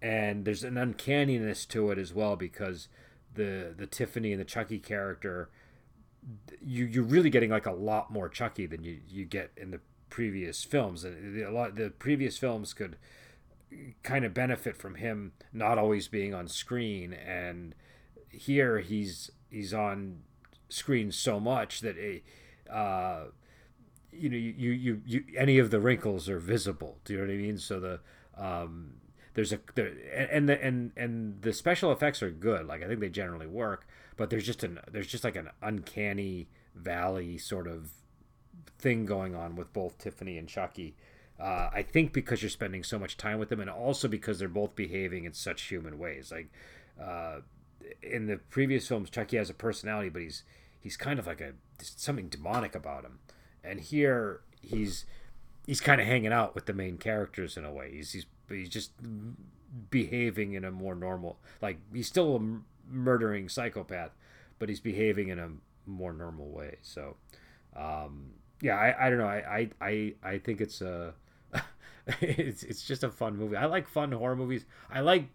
and 0.00 0.44
there's 0.44 0.64
an 0.64 0.76
uncanniness 0.76 1.66
to 1.66 1.90
it 1.90 1.98
as 1.98 2.14
well 2.14 2.36
because 2.36 2.88
the 3.34 3.74
the 3.76 3.86
Tiffany 3.86 4.32
and 4.32 4.40
the 4.40 4.44
Chucky 4.44 4.78
character 4.78 5.50
you 6.60 6.84
you're 6.84 7.04
really 7.04 7.30
getting 7.30 7.50
like 7.50 7.66
a 7.66 7.72
lot 7.72 8.10
more 8.10 8.28
Chucky 8.28 8.66
than 8.66 8.82
you 8.82 8.98
you 9.08 9.24
get 9.24 9.50
in 9.56 9.70
the 9.70 9.80
previous 10.10 10.64
films. 10.64 11.04
And 11.04 11.40
a 11.42 11.50
lot 11.50 11.76
the 11.76 11.90
previous 11.90 12.38
films 12.38 12.74
could 12.74 12.96
kind 14.02 14.24
of 14.24 14.32
benefit 14.32 14.76
from 14.76 14.96
him 14.96 15.32
not 15.52 15.78
always 15.78 16.08
being 16.08 16.34
on 16.34 16.48
screen. 16.48 17.12
And 17.12 17.74
here 18.30 18.80
he's 18.80 19.30
he's 19.50 19.74
on 19.74 20.20
screen 20.68 21.12
so 21.12 21.40
much 21.40 21.80
that 21.80 21.96
it, 21.96 22.24
uh, 22.70 23.24
you 24.12 24.28
know 24.28 24.36
you, 24.36 24.70
you 24.70 25.02
you 25.04 25.24
any 25.36 25.58
of 25.58 25.70
the 25.70 25.80
wrinkles 25.80 26.28
are 26.28 26.40
visible. 26.40 26.98
Do 27.04 27.14
you 27.14 27.20
know 27.20 27.26
what 27.26 27.32
i 27.32 27.36
mean? 27.36 27.58
So 27.58 27.80
the 27.80 28.00
um, 28.36 28.94
there's 29.38 29.52
a 29.52 29.60
there, 29.76 29.92
and 30.32 30.48
the 30.48 30.60
and 30.60 30.90
and 30.96 31.40
the 31.42 31.52
special 31.52 31.92
effects 31.92 32.24
are 32.24 32.30
good. 32.32 32.66
Like 32.66 32.82
I 32.82 32.88
think 32.88 32.98
they 32.98 33.08
generally 33.08 33.46
work, 33.46 33.86
but 34.16 34.30
there's 34.30 34.44
just 34.44 34.64
an 34.64 34.80
there's 34.90 35.06
just 35.06 35.22
like 35.22 35.36
an 35.36 35.50
uncanny 35.62 36.48
valley 36.74 37.38
sort 37.38 37.68
of 37.68 37.90
thing 38.80 39.06
going 39.06 39.36
on 39.36 39.54
with 39.54 39.72
both 39.72 39.96
Tiffany 39.96 40.38
and 40.38 40.48
Chucky. 40.48 40.96
Uh, 41.38 41.70
I 41.72 41.82
think 41.82 42.12
because 42.12 42.42
you're 42.42 42.50
spending 42.50 42.82
so 42.82 42.98
much 42.98 43.16
time 43.16 43.38
with 43.38 43.48
them, 43.48 43.60
and 43.60 43.70
also 43.70 44.08
because 44.08 44.40
they're 44.40 44.48
both 44.48 44.74
behaving 44.74 45.22
in 45.22 45.34
such 45.34 45.62
human 45.62 46.00
ways. 46.00 46.32
Like 46.32 46.50
uh, 47.00 47.42
in 48.02 48.26
the 48.26 48.38
previous 48.38 48.88
films, 48.88 49.08
Chucky 49.08 49.36
has 49.36 49.48
a 49.50 49.54
personality, 49.54 50.08
but 50.08 50.22
he's 50.22 50.42
he's 50.80 50.96
kind 50.96 51.20
of 51.20 51.28
like 51.28 51.40
a 51.40 51.52
something 51.80 52.26
demonic 52.26 52.74
about 52.74 53.04
him, 53.04 53.20
and 53.62 53.78
here 53.78 54.40
he's 54.60 55.04
he's 55.68 55.82
kind 55.82 56.00
of 56.00 56.06
hanging 56.06 56.32
out 56.32 56.54
with 56.54 56.64
the 56.64 56.72
main 56.72 56.96
characters 56.96 57.58
in 57.58 57.64
a 57.64 57.70
way. 57.70 57.92
He's 57.92 58.12
he's 58.12 58.26
he's 58.48 58.70
just 58.70 58.92
behaving 59.90 60.54
in 60.54 60.64
a 60.64 60.70
more 60.70 60.94
normal 60.94 61.38
like 61.60 61.78
he's 61.92 62.06
still 62.06 62.36
a 62.36 62.90
murdering 62.90 63.50
psychopath 63.50 64.12
but 64.58 64.70
he's 64.70 64.80
behaving 64.80 65.28
in 65.28 65.38
a 65.38 65.50
more 65.84 66.14
normal 66.14 66.48
way 66.48 66.76
so 66.80 67.16
um, 67.76 68.30
yeah 68.62 68.76
I, 68.76 69.06
I 69.06 69.10
don't 69.10 69.18
know 69.18 69.26
I 69.26 69.68
I 69.78 70.14
I 70.22 70.38
think 70.38 70.62
it's 70.62 70.80
a 70.80 71.12
it's 72.20 72.62
it's 72.62 72.82
just 72.82 73.04
a 73.04 73.10
fun 73.10 73.36
movie 73.36 73.56
I 73.56 73.66
like 73.66 73.88
fun 73.88 74.10
horror 74.10 74.36
movies 74.36 74.64
I 74.90 75.00
like 75.00 75.28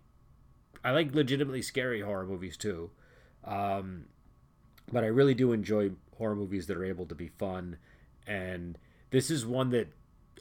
I 0.84 0.92
like 0.92 1.13
legitimately 1.13 1.62
scary 1.62 2.02
horror 2.02 2.25
movies 2.25 2.58
too 2.58 2.90
um, 3.44 4.06
but 4.92 5.04
I 5.04 5.08
really 5.08 5.36
do 5.36 5.52
enjoy 5.52 5.92
horror 6.18 6.36
movies 6.36 6.66
that 6.68 6.78
are 6.78 6.86
able 6.86 7.06
to 7.06 7.16
be 7.16 7.28
fun 7.28 7.78
and 8.25 8.80
this 9.12 9.30
is 9.30 9.46
one 9.46 9.70
that 9.70 9.90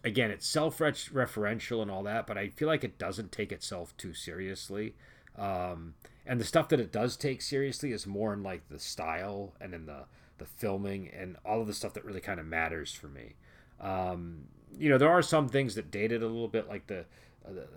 again, 0.04 0.30
it's 0.30 0.46
self-referential 0.46 1.82
and 1.82 1.90
all 1.90 2.02
that, 2.04 2.26
but 2.26 2.36
I 2.36 2.48
feel 2.48 2.68
like 2.68 2.84
it 2.84 2.98
doesn't 2.98 3.32
take 3.32 3.52
itself 3.52 3.96
too 3.96 4.14
seriously. 4.14 4.94
Um, 5.38 5.94
and 6.26 6.40
the 6.40 6.44
stuff 6.44 6.68
that 6.68 6.80
it 6.80 6.92
does 6.92 7.16
take 7.16 7.42
seriously 7.42 7.92
is 7.92 8.06
more 8.06 8.32
in 8.32 8.42
like 8.42 8.68
the 8.68 8.78
style 8.78 9.54
and 9.60 9.74
in 9.74 9.86
the 9.86 10.04
the 10.38 10.44
filming, 10.46 11.08
and 11.08 11.36
all 11.44 11.60
of 11.60 11.66
the 11.66 11.74
stuff 11.74 11.94
that 11.94 12.04
really 12.04 12.20
kind 12.20 12.40
of 12.40 12.46
matters 12.46 12.92
for 12.92 13.06
me. 13.06 13.34
Um, 13.80 14.44
you 14.76 14.88
know, 14.88 14.98
there 14.98 15.10
are 15.10 15.22
some 15.22 15.48
things 15.48 15.74
that 15.74 15.90
dated 15.90 16.22
a 16.22 16.26
little 16.26 16.48
bit, 16.48 16.68
like 16.68 16.86
the 16.86 17.04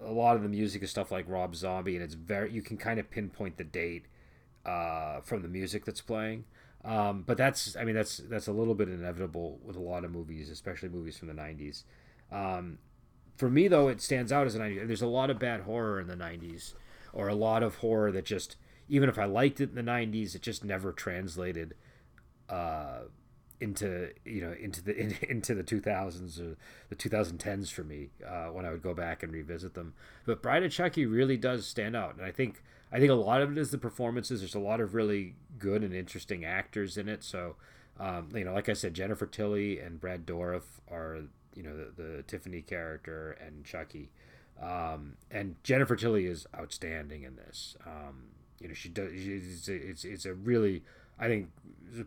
a 0.04 0.12
lot 0.12 0.36
of 0.36 0.44
the 0.44 0.50
music 0.50 0.84
is 0.84 0.90
stuff 0.90 1.12
like 1.12 1.26
Rob 1.28 1.56
Zombie, 1.56 1.96
and 1.96 2.04
it's 2.04 2.14
very 2.14 2.52
you 2.52 2.62
can 2.62 2.78
kind 2.78 3.00
of 3.00 3.10
pinpoint 3.10 3.58
the 3.58 3.64
date 3.64 4.06
uh, 4.66 5.22
from 5.22 5.42
the 5.42 5.48
music 5.48 5.86
that's 5.86 6.02
playing. 6.02 6.46
Um, 6.84 7.24
but 7.26 7.38
that's 7.38 7.76
I 7.76 7.84
mean 7.84 7.96
that's 7.96 8.18
that's 8.18 8.48
a 8.48 8.52
little 8.52 8.76
bit 8.76 8.90
inevitable 8.90 9.60
with 9.64 9.76
a 9.76 9.82
lot 9.82 10.04
of 10.06 10.12
movies, 10.12 10.50
especially 10.50 10.90
movies 10.90 11.18
from 11.18 11.28
the 11.28 11.34
'90s. 11.34 11.84
Um, 12.36 12.80
for 13.38 13.50
me 13.50 13.68
though, 13.68 13.88
it 13.88 14.02
stands 14.02 14.32
out 14.32 14.46
as 14.46 14.56
a 14.56 14.60
'90s. 14.60 14.88
There's 14.88 15.02
a 15.02 15.08
lot 15.08 15.30
of 15.30 15.40
bad 15.40 15.62
horror 15.62 16.00
in 16.00 16.08
the 16.08 16.16
'90s, 16.16 16.74
or 17.14 17.28
a 17.28 17.36
lot 17.36 17.64
of 17.64 17.76
horror 17.78 18.12
that 18.12 18.26
just 18.26 18.58
even 18.88 19.10
if 19.10 19.18
I 19.18 19.26
liked 19.26 19.62
it 19.62 19.70
in 19.70 19.76
the 19.76 19.92
'90s, 19.92 20.36
it 20.36 20.42
just 20.42 20.64
never 20.64 20.92
translated. 20.92 21.76
Uh, 22.50 23.06
into 23.62 24.12
you 24.26 24.42
know 24.42 24.54
into 24.60 24.84
the 24.84 24.96
in, 25.02 25.16
into 25.30 25.56
the 25.56 25.64
2000s 25.64 26.40
or 26.42 26.58
the 26.90 26.96
2010s 26.96 27.72
for 27.72 27.86
me 27.86 28.10
uh, 28.28 28.48
when 28.48 28.66
I 28.66 28.70
would 28.70 28.84
go 28.84 28.94
back 28.94 29.24
and 29.24 29.32
revisit 29.32 29.74
them. 29.74 29.94
But 30.26 30.42
Bride 30.42 30.64
of 30.64 30.72
Chucky 30.72 31.06
really 31.06 31.38
does 31.38 31.66
stand 31.66 31.96
out, 31.96 32.16
and 32.16 32.26
I 32.26 32.32
think 32.32 32.62
I 32.92 33.00
think 33.00 33.12
a 33.12 33.16
lot 33.16 33.42
of 33.42 33.52
it 33.52 33.58
is 33.58 33.72
the 33.72 33.78
performances. 33.78 34.42
There's 34.42 34.56
a 34.56 34.60
lot 34.60 34.82
of 34.82 34.94
really 34.94 35.36
good 35.58 35.84
and 35.84 35.94
interesting 35.94 36.44
actors 36.44 36.98
in 36.98 37.08
it. 37.08 37.24
So 37.24 37.56
um, 38.00 38.30
you 38.34 38.44
know, 38.44 38.54
like 38.54 38.70
I 38.70 38.74
said, 38.74 38.94
Jennifer 38.94 39.26
Tilly 39.26 39.80
and 39.80 40.00
Brad 40.00 40.26
Dourif 40.26 40.64
are 40.90 41.22
you 41.56 41.64
know 41.64 41.76
the, 41.76 42.02
the 42.02 42.24
Tiffany 42.24 42.62
character 42.62 43.38
and 43.46 43.66
Chucky, 43.66 44.12
um, 44.62 45.16
and 45.32 45.56
Jennifer 45.64 45.96
Tilly 45.96 46.26
is 46.26 46.48
outstanding 46.58 47.24
in 47.24 47.36
this. 47.36 47.76
Um, 47.86 48.30
you 48.60 48.68
know, 48.68 48.74
she 48.74 48.90
does. 48.90 49.12
It's, 49.14 49.68
it's 49.68 50.06
it's 50.06 50.26
a 50.26 50.34
really 50.34 50.84
I 51.20 51.28
think 51.28 51.50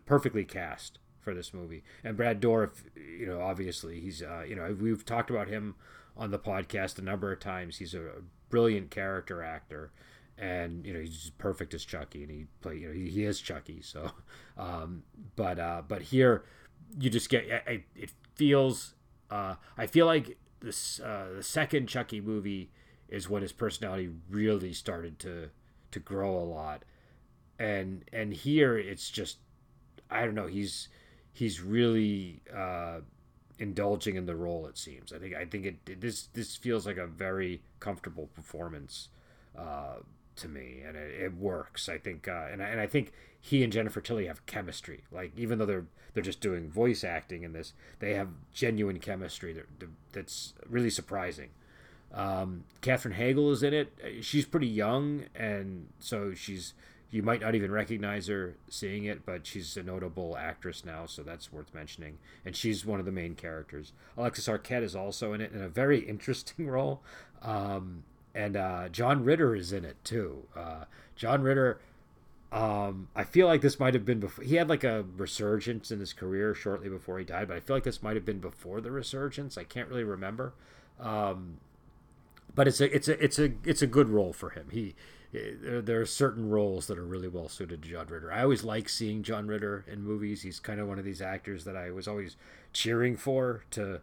perfectly 0.05 0.45
cast 0.45 0.99
for 1.19 1.33
this 1.33 1.53
movie. 1.53 1.83
And 2.03 2.15
Brad 2.15 2.41
Dourif, 2.41 2.83
you 2.95 3.27
know, 3.27 3.41
obviously 3.41 3.99
he's, 3.99 4.21
uh, 4.21 4.43
you 4.47 4.55
know, 4.55 4.75
we've 4.79 5.05
talked 5.05 5.29
about 5.29 5.47
him 5.47 5.75
on 6.15 6.31
the 6.31 6.39
podcast 6.39 6.97
a 6.99 7.01
number 7.01 7.31
of 7.31 7.39
times. 7.39 7.77
He's 7.77 7.93
a 7.93 8.21
brilliant 8.49 8.91
character 8.91 9.43
actor, 9.43 9.91
and 10.37 10.85
you 10.85 10.93
know 10.93 10.99
he's 10.99 11.31
perfect 11.37 11.73
as 11.73 11.85
Chucky, 11.85 12.23
and 12.23 12.31
he 12.31 12.45
play, 12.61 12.77
you 12.77 12.87
know, 12.87 12.93
he, 12.93 13.09
he 13.09 13.23
is 13.23 13.39
Chucky. 13.39 13.81
So, 13.81 14.11
um, 14.57 15.03
but 15.35 15.59
uh, 15.59 15.81
but 15.87 16.01
here 16.03 16.43
you 16.99 17.09
just 17.09 17.29
get 17.29 17.45
it, 17.45 17.83
it 17.95 18.11
feels. 18.35 18.95
Uh, 19.29 19.55
I 19.77 19.87
feel 19.87 20.05
like 20.05 20.37
this 20.59 20.99
uh, 20.99 21.29
the 21.35 21.43
second 21.43 21.87
Chucky 21.87 22.21
movie 22.21 22.69
is 23.07 23.29
when 23.29 23.41
his 23.41 23.51
personality 23.51 24.09
really 24.29 24.73
started 24.73 25.19
to 25.19 25.49
to 25.91 25.99
grow 25.99 26.37
a 26.37 26.43
lot, 26.43 26.83
and 27.57 28.03
and 28.11 28.33
here 28.33 28.77
it's 28.77 29.09
just 29.09 29.37
I 30.09 30.25
don't 30.25 30.35
know 30.35 30.47
he's 30.47 30.89
he's 31.31 31.61
really 31.61 32.41
uh, 32.53 32.99
indulging 33.57 34.15
in 34.15 34.25
the 34.25 34.35
role. 34.35 34.67
It 34.67 34.77
seems. 34.77 35.13
I 35.13 35.19
think. 35.19 35.35
I 35.35 35.45
think 35.45 35.65
it. 35.65 36.01
This 36.01 36.27
this 36.33 36.55
feels 36.55 36.85
like 36.85 36.97
a 36.97 37.07
very 37.07 37.61
comfortable 37.79 38.27
performance 38.27 39.09
uh, 39.57 39.97
to 40.39 40.47
me, 40.47 40.81
and 40.85 40.95
it, 40.95 41.21
it 41.21 41.35
works. 41.35 41.89
I 41.89 41.97
think. 41.97 42.27
Uh, 42.27 42.47
and 42.51 42.61
I, 42.61 42.67
and 42.67 42.79
I 42.79 42.87
think 42.87 43.11
he 43.39 43.63
and 43.63 43.71
Jennifer 43.71 44.01
Tilly 44.01 44.27
have 44.27 44.45
chemistry. 44.45 45.03
Like 45.11 45.31
even 45.37 45.59
though 45.59 45.65
they're 45.65 45.85
they're 46.13 46.23
just 46.23 46.41
doing 46.41 46.69
voice 46.69 47.03
acting 47.03 47.43
in 47.43 47.53
this, 47.53 47.73
they 47.99 48.13
have 48.13 48.29
genuine 48.53 48.99
chemistry 48.99 49.53
that, 49.53 49.65
that's 50.11 50.53
really 50.67 50.89
surprising. 50.89 51.49
Um, 52.13 52.63
Katherine 52.81 53.15
Heigl 53.15 53.51
is 53.51 53.61
in 53.61 53.73
it. 53.73 53.93
She's 54.21 54.45
pretty 54.45 54.67
young, 54.67 55.25
and 55.35 55.87
so 55.99 56.33
she's 56.33 56.73
you 57.11 57.23
might 57.23 57.41
not 57.41 57.55
even 57.55 57.71
recognize 57.71 58.27
her 58.27 58.55
seeing 58.69 59.05
it, 59.05 59.25
but 59.25 59.47
she's 59.47 59.75
a 59.77 59.83
notable 59.83 60.37
actress 60.37 60.85
now, 60.85 61.07
so 61.07 61.23
that's 61.23 61.51
worth 61.51 61.73
mentioning. 61.73 62.19
And 62.45 62.55
she's 62.55 62.85
one 62.85 62.99
of 62.99 63.05
the 63.05 63.11
main 63.11 63.33
characters. 63.35 63.93
Alexis 64.15 64.47
Arquette 64.47 64.83
is 64.83 64.95
also 64.95 65.33
in 65.33 65.41
it 65.41 65.51
in 65.51 65.61
a 65.61 65.69
very 65.69 65.99
interesting 66.07 66.67
role. 66.67 67.01
Um, 67.41 68.03
and 68.39 68.55
uh, 68.55 68.89
John 68.89 69.25
Ritter 69.25 69.53
is 69.53 69.73
in 69.73 69.83
it 69.83 69.97
too. 70.03 70.43
Uh, 70.55 70.85
John 71.15 71.41
Ritter, 71.41 71.79
um, 72.53 73.09
I 73.13 73.25
feel 73.25 73.47
like 73.47 73.59
this 73.59 73.79
might 73.79 73.93
have 73.93 74.05
been 74.05 74.21
before. 74.21 74.45
He 74.45 74.55
had 74.55 74.69
like 74.69 74.85
a 74.85 75.05
resurgence 75.17 75.91
in 75.91 75.99
his 75.99 76.13
career 76.13 76.55
shortly 76.55 76.87
before 76.87 77.19
he 77.19 77.25
died, 77.25 77.49
but 77.49 77.57
I 77.57 77.59
feel 77.59 77.75
like 77.75 77.83
this 77.83 78.01
might 78.01 78.15
have 78.15 78.25
been 78.25 78.39
before 78.39 78.79
the 78.79 78.91
resurgence. 78.91 79.57
I 79.57 79.65
can't 79.65 79.89
really 79.89 80.05
remember. 80.05 80.53
Um, 80.99 81.57
but 82.55 82.67
it's 82.67 82.79
a 82.79 82.95
it's 82.95 83.09
a 83.09 83.21
it's 83.23 83.39
a 83.39 83.51
it's 83.65 83.81
a 83.81 83.87
good 83.87 84.07
role 84.07 84.31
for 84.31 84.51
him. 84.51 84.67
He 84.71 84.95
there, 85.33 85.81
there 85.81 86.01
are 86.01 86.05
certain 86.05 86.49
roles 86.49 86.87
that 86.87 86.97
are 86.97 87.05
really 87.05 87.27
well 87.27 87.49
suited 87.49 87.83
to 87.83 87.89
John 87.89 88.07
Ritter. 88.07 88.31
I 88.31 88.43
always 88.43 88.63
like 88.63 88.87
seeing 88.87 89.21
John 89.21 89.47
Ritter 89.47 89.85
in 89.85 90.01
movies. 90.01 90.41
He's 90.43 90.59
kind 90.61 90.79
of 90.79 90.87
one 90.87 90.97
of 90.97 91.05
these 91.05 91.21
actors 91.21 91.65
that 91.65 91.75
I 91.75 91.91
was 91.91 92.07
always 92.07 92.37
cheering 92.71 93.17
for 93.17 93.65
to 93.71 93.99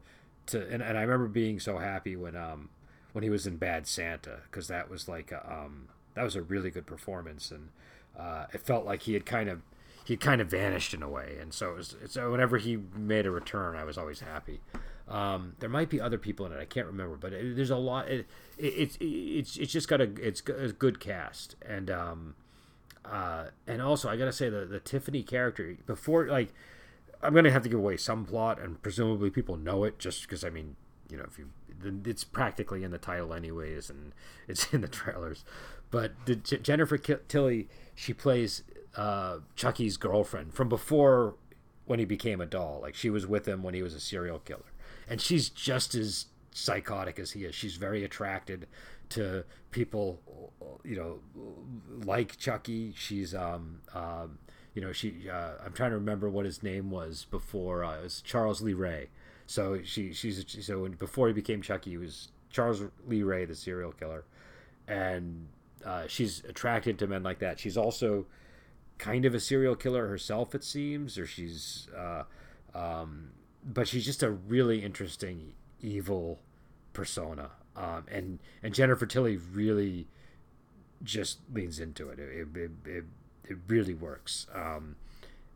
to 0.48 0.68
and, 0.70 0.82
and 0.82 0.98
I 0.98 1.02
remember 1.02 1.26
being 1.26 1.58
so 1.58 1.78
happy 1.78 2.16
when 2.16 2.36
um 2.36 2.68
when 3.16 3.22
he 3.22 3.30
was 3.30 3.46
in 3.46 3.56
Bad 3.56 3.86
Santa 3.86 4.40
because 4.42 4.68
that 4.68 4.90
was 4.90 5.08
like 5.08 5.32
a, 5.32 5.40
um 5.50 5.88
that 6.12 6.22
was 6.22 6.36
a 6.36 6.42
really 6.42 6.68
good 6.70 6.84
performance 6.84 7.50
and 7.50 7.70
uh, 8.18 8.44
it 8.52 8.60
felt 8.60 8.84
like 8.84 9.04
he 9.04 9.14
had 9.14 9.24
kind 9.24 9.48
of 9.48 9.62
he 10.04 10.18
kind 10.18 10.38
of 10.42 10.50
vanished 10.50 10.92
in 10.92 11.02
a 11.02 11.08
way 11.08 11.38
and 11.40 11.54
so 11.54 11.70
it 11.70 11.76
was 11.76 11.96
so 12.08 12.30
whenever 12.30 12.58
he 12.58 12.76
made 12.94 13.24
a 13.24 13.30
return 13.30 13.74
I 13.74 13.84
was 13.84 13.96
always 13.96 14.20
happy. 14.20 14.60
Um, 15.08 15.54
there 15.60 15.70
might 15.70 15.88
be 15.88 15.98
other 15.98 16.18
people 16.18 16.44
in 16.44 16.52
it. 16.52 16.60
I 16.60 16.66
can't 16.66 16.86
remember, 16.86 17.16
but 17.16 17.32
it, 17.32 17.56
there's 17.56 17.70
a 17.70 17.76
lot. 17.76 18.08
It, 18.08 18.26
it, 18.58 18.64
it's 18.66 18.98
it's 19.00 19.56
it's 19.56 19.72
just 19.72 19.88
got 19.88 20.02
a 20.02 20.10
it's 20.20 20.42
a 20.48 20.72
good 20.72 20.98
cast, 21.00 21.54
and 21.64 21.88
um, 21.90 22.34
uh, 23.04 23.46
and 23.68 23.80
also 23.80 24.10
I 24.10 24.16
gotta 24.16 24.32
say 24.32 24.48
the 24.50 24.66
the 24.66 24.80
Tiffany 24.80 25.22
character 25.22 25.76
before 25.86 26.26
like 26.26 26.52
I'm 27.22 27.32
gonna 27.34 27.52
have 27.52 27.62
to 27.62 27.68
give 27.68 27.78
away 27.78 27.96
some 27.96 28.24
plot, 28.24 28.60
and 28.60 28.82
presumably 28.82 29.30
people 29.30 29.56
know 29.56 29.84
it 29.84 30.00
just 30.00 30.22
because 30.22 30.42
I 30.42 30.50
mean 30.50 30.74
you 31.10 31.16
know 31.16 31.24
if 31.26 31.38
you 31.38 31.48
it's 32.04 32.24
practically 32.24 32.84
in 32.84 32.90
the 32.90 32.98
title 32.98 33.34
anyways, 33.34 33.90
and 33.90 34.12
it's 34.48 34.72
in 34.72 34.80
the 34.80 34.88
trailers. 34.88 35.44
But 35.90 36.12
the, 36.26 36.36
Jennifer 36.36 36.98
Tilly 36.98 37.68
she 37.94 38.12
plays 38.12 38.62
uh, 38.96 39.38
Chucky's 39.54 39.96
girlfriend 39.96 40.54
from 40.54 40.68
before 40.68 41.34
when 41.84 41.98
he 41.98 42.04
became 42.04 42.40
a 42.40 42.46
doll. 42.46 42.80
Like 42.82 42.94
she 42.94 43.10
was 43.10 43.26
with 43.26 43.46
him 43.46 43.62
when 43.62 43.74
he 43.74 43.82
was 43.82 43.94
a 43.94 44.00
serial 44.00 44.40
killer 44.40 44.72
and 45.08 45.20
she's 45.20 45.48
just 45.48 45.94
as 45.94 46.26
psychotic 46.52 47.18
as 47.18 47.32
he 47.32 47.44
is. 47.44 47.54
She's 47.54 47.76
very 47.76 48.04
attracted 48.04 48.66
to 49.10 49.44
people, 49.70 50.20
you 50.84 50.96
know, 50.96 51.20
like 52.04 52.36
Chucky. 52.38 52.92
She's 52.96 53.34
um, 53.34 53.80
um 53.94 54.38
you 54.74 54.82
know, 54.82 54.92
she 54.92 55.28
uh, 55.30 55.52
I'm 55.64 55.72
trying 55.72 55.90
to 55.90 55.96
remember 55.96 56.28
what 56.28 56.44
his 56.44 56.62
name 56.62 56.90
was 56.90 57.26
before. 57.30 57.84
Uh, 57.84 57.98
it 57.98 58.02
was 58.02 58.20
Charles 58.20 58.60
Lee 58.60 58.74
Ray. 58.74 59.08
So 59.46 59.80
she 59.84 60.12
she's 60.12 60.44
so 60.64 60.80
when, 60.80 60.92
before 60.92 61.28
he 61.28 61.32
became 61.32 61.62
Chucky, 61.62 61.90
he 61.90 61.96
was 61.96 62.28
Charles 62.50 62.82
Lee 63.06 63.22
Ray, 63.22 63.44
the 63.44 63.54
serial 63.54 63.92
killer, 63.92 64.24
and 64.88 65.46
uh, 65.84 66.04
she's 66.08 66.42
attracted 66.48 66.98
to 66.98 67.06
men 67.06 67.22
like 67.22 67.38
that. 67.38 67.60
She's 67.60 67.76
also 67.76 68.26
kind 68.98 69.24
of 69.24 69.34
a 69.34 69.40
serial 69.40 69.76
killer 69.76 70.08
herself, 70.08 70.54
it 70.54 70.64
seems, 70.64 71.16
or 71.16 71.26
she's 71.26 71.88
uh, 71.96 72.24
um, 72.74 73.30
but 73.64 73.86
she's 73.88 74.04
just 74.04 74.22
a 74.22 74.30
really 74.30 74.82
interesting 74.82 75.52
evil 75.80 76.40
persona. 76.92 77.50
Um, 77.76 78.04
and 78.10 78.38
and 78.62 78.74
Jennifer 78.74 79.06
Tilly 79.06 79.36
really 79.36 80.08
just 81.02 81.38
leans 81.52 81.78
into 81.78 82.08
it. 82.08 82.18
It 82.18 82.48
it, 82.54 82.70
it, 82.84 83.04
it 83.44 83.58
really 83.68 83.94
works. 83.94 84.46
Um, 84.52 84.96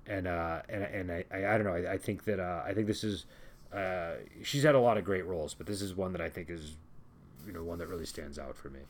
and 0.06 0.26
uh, 0.26 0.62
and 0.68 0.82
and 0.82 1.12
I, 1.12 1.25
I, 1.32 1.54
I 1.54 1.59
don't 1.59 1.64
know. 1.64 1.75
I, 1.75 1.92
I 1.94 1.99
think 1.99 2.25
that 2.25 2.40
uh, 2.40 2.62
I 2.64 2.73
think 2.75 2.87
this 2.87 3.04
is 3.04 3.26
uh, 3.72 4.12
she's 4.42 4.62
had 4.62 4.74
a 4.74 4.80
lot 4.80 4.98
of 4.98 5.04
great 5.04 5.26
roles, 5.26 5.54
but 5.54 5.66
this 5.66 5.82
is 5.82 5.94
one 5.94 6.12
that 6.12 6.20
I 6.20 6.28
think 6.28 6.50
is 6.50 6.76
you 7.46 7.52
know 7.52 7.62
one 7.62 7.78
that 7.78 7.88
really 7.88 8.06
stands 8.06 8.38
out 8.38 8.56
for 8.56 8.70
me. 8.70 8.80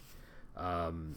Um, 0.57 1.17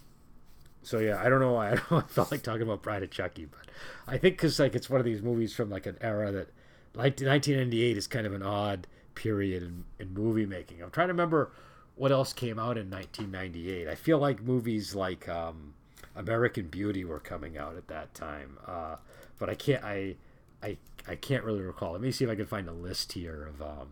so 0.82 1.00
yeah, 1.00 1.22
I 1.24 1.29
don't 1.29 1.39
know 1.39 1.53
why 1.53 1.72
I, 1.72 1.75
don't 1.75 2.03
I 2.03 2.08
felt 2.08 2.32
like 2.32 2.43
talking 2.43 2.63
about 2.63 2.82
Bride 2.82 3.03
of 3.03 3.12
Chucky, 3.12 3.46
but 3.46 3.70
I 4.08 4.17
think 4.17 4.36
because 4.36 4.60
like 4.60 4.75
it's 4.75 4.89
one 4.89 5.00
of 5.00 5.05
these 5.05 5.22
movies 5.22 5.53
from 5.53 5.70
like 5.70 5.86
an 5.86 5.98
era 6.01 6.32
that 6.32 6.50
like 6.93 7.20
1998 7.20 7.98
is 7.98 8.08
kind 8.08 8.27
of 8.27 8.34
an 8.34 8.43
odd 8.43 8.88
period 9.15 9.63
in, 9.63 9.86
in 10.00 10.13
movie 10.13 10.46
making. 10.46 10.82
I'm 10.82 10.91
trying 10.91 11.08
to 11.08 11.13
remember 11.13 11.51
what 11.96 12.12
else 12.12 12.34
came 12.34 12.60
out 12.60 12.77
in 12.77 12.89
1998. 12.89 13.88
I 13.88 13.96
feel 13.96 14.17
like 14.17 14.41
movies 14.41 14.96
like 14.96 15.29
um, 15.29 15.74
American 16.15 16.67
Beauty 16.67 17.05
were 17.05 17.20
coming 17.20 17.58
out 17.58 17.75
at 17.75 17.88
that 17.88 18.13
time, 18.13 18.58
uh, 18.67 18.96
but 19.39 19.50
I 19.50 19.55
can't. 19.55 19.84
I, 19.84 20.15
I 20.63 20.77
I 21.08 21.15
can't 21.15 21.43
really 21.43 21.62
recall. 21.62 21.91
Let 21.91 22.01
me 22.01 22.12
see 22.12 22.25
if 22.25 22.32
I 22.32 22.36
can 22.36 22.46
find 22.46 22.67
a 22.67 22.74
list 22.74 23.12
here 23.12 23.51
of 23.53 23.62
um, 23.62 23.88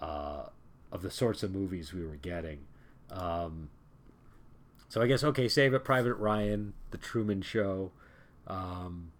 uh, 0.00 0.42
of 0.90 1.02
the 1.02 1.10
sorts 1.10 1.42
of 1.42 1.52
movies 1.52 1.92
we 1.92 2.04
were 2.04 2.16
getting. 2.16 2.60
Um, 3.10 3.70
so 4.88 5.00
I 5.00 5.06
guess 5.06 5.22
okay, 5.22 5.48
Saving 5.48 5.80
Private 5.80 6.14
Ryan, 6.14 6.74
The 6.90 6.98
Truman 6.98 7.42
Show, 7.42 7.92
um, 8.46 9.12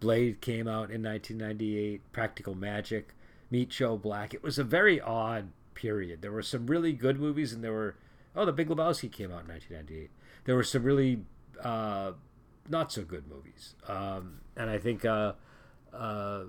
Blade 0.00 0.40
came 0.40 0.66
out 0.66 0.90
in 0.90 1.02
1998, 1.02 2.12
Practical 2.12 2.54
Magic, 2.54 3.14
Meet 3.50 3.68
Joe 3.70 3.96
Black. 3.96 4.32
It 4.32 4.42
was 4.42 4.58
a 4.58 4.64
very 4.64 5.00
odd 5.00 5.48
period. 5.74 6.22
There 6.22 6.32
were 6.32 6.42
some 6.42 6.66
really 6.66 6.92
good 6.92 7.20
movies, 7.20 7.52
and 7.52 7.62
there 7.62 7.72
were 7.72 7.96
oh, 8.34 8.44
The 8.44 8.52
Big 8.52 8.68
Lebowski 8.68 9.10
came 9.12 9.30
out 9.30 9.42
in 9.42 9.48
1998. 9.48 10.10
There 10.44 10.54
were 10.54 10.64
some 10.64 10.82
really 10.82 11.24
uh, 11.62 12.12
not 12.68 12.92
so 12.92 13.02
good 13.02 13.28
movies, 13.28 13.74
um, 13.86 14.40
and 14.56 14.70
I 14.70 14.78
think 14.78 15.04
uh, 15.04 15.32
uh, 15.92 16.44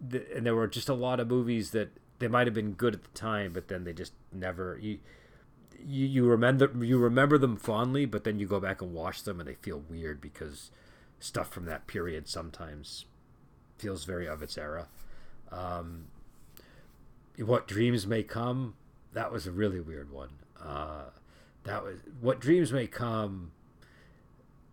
and 0.00 0.46
there 0.46 0.54
were 0.54 0.66
just 0.68 0.88
a 0.88 0.94
lot 0.94 1.20
of 1.20 1.28
movies 1.28 1.70
that 1.72 1.90
they 2.18 2.28
might 2.28 2.46
have 2.46 2.54
been 2.54 2.72
good 2.72 2.94
at 2.94 3.02
the 3.04 3.10
time, 3.10 3.52
but 3.52 3.68
then 3.68 3.84
they 3.84 3.92
just 3.92 4.12
never 4.32 4.78
you. 4.80 4.98
You, 5.80 6.06
you 6.06 6.24
remember 6.26 6.72
you 6.84 6.98
remember 6.98 7.38
them 7.38 7.56
fondly, 7.56 8.04
but 8.04 8.24
then 8.24 8.40
you 8.40 8.48
go 8.48 8.58
back 8.58 8.82
and 8.82 8.92
watch 8.92 9.22
them 9.22 9.38
and 9.38 9.48
they 9.48 9.54
feel 9.54 9.84
weird 9.88 10.20
because 10.20 10.72
stuff 11.20 11.50
from 11.50 11.66
that 11.66 11.86
period 11.86 12.28
sometimes 12.28 13.04
feels 13.76 14.04
very 14.04 14.26
of 14.26 14.42
its 14.42 14.58
era. 14.58 14.88
Um, 15.52 16.06
what 17.38 17.68
dreams 17.68 18.06
may 18.06 18.24
come, 18.24 18.74
that 19.12 19.32
was 19.32 19.46
a 19.46 19.52
really 19.52 19.80
weird 19.80 20.10
one. 20.10 20.30
Uh, 20.60 21.10
that 21.64 21.84
was 21.84 22.00
what 22.20 22.40
dreams 22.40 22.72
may 22.72 22.86
come. 22.86 23.52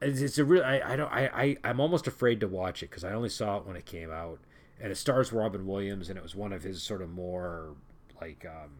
It's, 0.02 0.22
it's 0.22 0.38
a 0.38 0.46
real. 0.46 0.64
I, 0.64 0.82
I 0.84 0.96
don't. 0.96 1.12
I, 1.12 1.30
I 1.34 1.58
I'm 1.64 1.80
almost 1.80 2.08
afraid 2.08 2.40
to 2.42 2.48
watch 2.48 2.84
it 2.84 2.90
because 2.90 3.04
I 3.04 3.14
only 3.14 3.30
saw 3.30 3.58
it 3.58 3.66
when 3.66 3.75
it 3.75 3.86
came 3.86 4.12
out, 4.12 4.40
and 4.80 4.92
it 4.92 4.96
stars 4.96 5.32
Robin 5.32 5.66
Williams, 5.66 6.10
and 6.10 6.18
it 6.18 6.24
was 6.24 6.36
one 6.36 6.54
of 6.54 6.64
his 6.64 6.84
sort 6.84 7.02
of 7.02 7.10
more 7.10 7.75
like 8.22 8.46
um, 8.46 8.72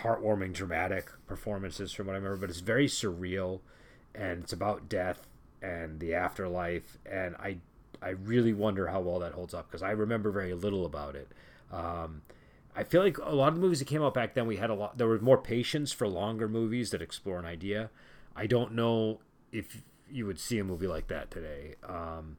heartwarming, 0.00 0.52
dramatic 0.52 1.10
performances 1.26 1.92
from 1.92 2.06
what 2.06 2.14
I 2.14 2.16
remember. 2.16 2.36
But 2.36 2.50
it's 2.50 2.60
very 2.60 2.86
surreal, 2.88 3.60
and 4.14 4.42
it's 4.42 4.52
about 4.52 4.88
death 4.88 5.26
and 5.62 6.00
the 6.00 6.14
afterlife, 6.14 6.98
and 7.10 7.36
I 7.36 7.58
I 8.02 8.10
really 8.10 8.52
wonder 8.52 8.88
how 8.88 9.00
well 9.00 9.20
that 9.20 9.32
holds 9.32 9.54
up 9.54 9.68
because 9.68 9.82
I 9.82 9.92
remember 9.92 10.30
very 10.30 10.54
little 10.54 10.84
about 10.84 11.14
it. 11.14 11.30
Um, 11.72 12.22
I 12.74 12.84
feel 12.84 13.02
like 13.02 13.18
a 13.18 13.34
lot 13.34 13.48
of 13.48 13.54
the 13.54 13.60
movies 13.60 13.78
that 13.78 13.86
came 13.88 14.02
out 14.02 14.14
back 14.14 14.34
then, 14.34 14.46
we 14.46 14.56
had 14.56 14.68
a 14.68 14.74
lot. 14.74 14.98
There 14.98 15.08
was 15.08 15.22
more 15.22 15.38
patience 15.38 15.92
for 15.92 16.06
longer 16.06 16.48
movies 16.48 16.90
that 16.90 17.00
explore 17.00 17.38
an 17.38 17.46
idea. 17.46 17.90
I 18.34 18.46
don't 18.46 18.72
know 18.72 19.20
if 19.52 19.82
you 20.10 20.26
would 20.26 20.38
see 20.38 20.58
a 20.58 20.64
movie 20.64 20.86
like 20.86 21.08
that 21.08 21.30
today. 21.30 21.74
Um, 21.86 22.36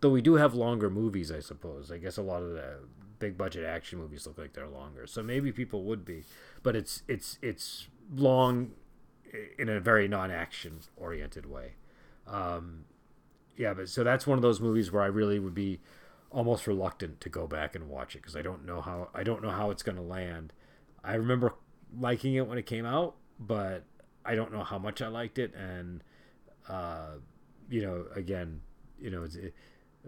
though 0.00 0.10
we 0.10 0.22
do 0.22 0.34
have 0.34 0.54
longer 0.54 0.90
movies, 0.90 1.30
I 1.30 1.40
suppose. 1.40 1.90
I 1.90 1.98
guess 1.98 2.16
a 2.16 2.22
lot 2.22 2.42
of 2.42 2.50
the 2.50 2.80
big 3.18 3.38
budget 3.38 3.64
action 3.64 3.98
movies 3.98 4.26
look 4.26 4.38
like 4.38 4.52
they're 4.52 4.68
longer, 4.68 5.06
so 5.06 5.22
maybe 5.22 5.52
people 5.52 5.84
would 5.84 6.04
be. 6.04 6.24
But 6.62 6.76
it's 6.76 7.02
it's 7.08 7.38
it's 7.42 7.88
long 8.14 8.72
in 9.58 9.68
a 9.68 9.80
very 9.80 10.08
non-action 10.08 10.80
oriented 10.96 11.46
way. 11.46 11.74
Um, 12.26 12.84
yeah, 13.56 13.74
but 13.74 13.88
so 13.88 14.04
that's 14.04 14.26
one 14.26 14.38
of 14.38 14.42
those 14.42 14.60
movies 14.60 14.92
where 14.92 15.02
I 15.02 15.06
really 15.06 15.38
would 15.38 15.54
be 15.54 15.80
almost 16.30 16.66
reluctant 16.66 17.20
to 17.20 17.28
go 17.28 17.46
back 17.46 17.74
and 17.74 17.88
watch 17.88 18.14
it 18.14 18.22
because 18.22 18.36
I 18.36 18.42
don't 18.42 18.66
know 18.66 18.80
how 18.80 19.08
I 19.14 19.22
don't 19.22 19.42
know 19.42 19.50
how 19.50 19.70
it's 19.70 19.82
going 19.82 19.96
to 19.96 20.02
land. 20.02 20.52
I 21.02 21.14
remember 21.14 21.54
liking 21.98 22.34
it 22.34 22.46
when 22.46 22.58
it 22.58 22.66
came 22.66 22.84
out, 22.84 23.14
but 23.38 23.84
I 24.24 24.34
don't 24.34 24.52
know 24.52 24.64
how 24.64 24.78
much 24.78 25.00
I 25.00 25.08
liked 25.08 25.38
it, 25.38 25.54
and 25.54 26.02
uh, 26.68 27.18
you 27.68 27.82
know, 27.82 28.06
again, 28.14 28.60
you 29.00 29.10
know, 29.10 29.24
it, 29.24 29.54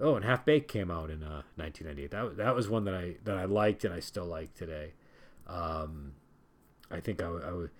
oh, 0.00 0.16
and 0.16 0.24
Half 0.24 0.44
Baked 0.44 0.70
came 0.70 0.90
out 0.90 1.10
in 1.10 1.22
uh, 1.22 1.42
1998. 1.56 2.10
That 2.10 2.36
that 2.36 2.54
was 2.54 2.68
one 2.68 2.84
that 2.84 2.94
I 2.94 3.16
that 3.24 3.36
I 3.36 3.44
liked 3.44 3.84
and 3.84 3.94
I 3.94 4.00
still 4.00 4.26
like 4.26 4.54
today. 4.54 4.92
Um, 5.46 6.12
I 6.90 7.00
think 7.00 7.22
I, 7.22 7.26
I 7.26 7.52
would. 7.52 7.70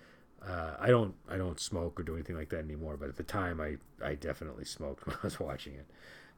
Uh, 0.45 0.75
I 0.79 0.87
don't 0.87 1.15
I 1.29 1.37
don't 1.37 1.59
smoke 1.59 1.99
or 1.99 2.03
do 2.03 2.15
anything 2.15 2.37
like 2.37 2.49
that 2.49 2.59
anymore, 2.63 2.95
but 2.97 3.09
at 3.09 3.17
the 3.17 3.23
time 3.23 3.59
I, 3.59 3.75
I 4.05 4.15
definitely 4.15 4.65
smoked 4.65 5.05
when 5.07 5.15
I 5.15 5.19
was 5.23 5.39
watching 5.39 5.73
it. 5.73 5.87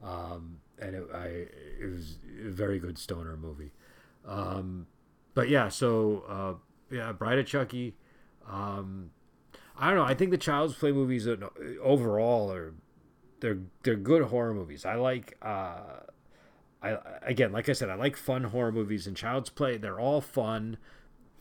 Um, 0.03 0.57
and 0.79 0.95
it, 0.95 1.07
I, 1.13 1.25
it 1.79 1.91
was 1.91 2.17
a 2.45 2.49
very 2.49 2.79
good 2.79 2.97
stoner 2.97 3.37
movie. 3.37 3.71
Um, 4.25 4.87
but 5.35 5.49
yeah, 5.49 5.69
so 5.69 6.23
uh, 6.27 6.95
yeah, 6.95 7.11
Bride 7.11 7.39
of 7.39 7.45
Chucky. 7.45 7.95
Um, 8.49 9.11
I 9.81 9.87
don't 9.87 9.97
know. 9.97 10.05
I 10.05 10.13
think 10.13 10.29
the 10.29 10.37
Child's 10.37 10.75
Play 10.75 10.91
movies 10.91 11.27
overall 11.81 12.51
are 12.51 12.75
they're 13.39 13.57
they're 13.81 13.95
good 13.95 14.21
horror 14.25 14.53
movies. 14.53 14.85
I 14.85 14.93
like. 14.93 15.35
Uh, 15.41 16.01
I 16.83 16.97
again, 17.23 17.51
like 17.51 17.67
I 17.67 17.73
said, 17.73 17.89
I 17.89 17.95
like 17.95 18.15
fun 18.15 18.43
horror 18.45 18.71
movies. 18.71 19.07
And 19.07 19.17
Child's 19.17 19.49
Play, 19.49 19.77
they're 19.77 19.99
all 19.99 20.21
fun, 20.21 20.77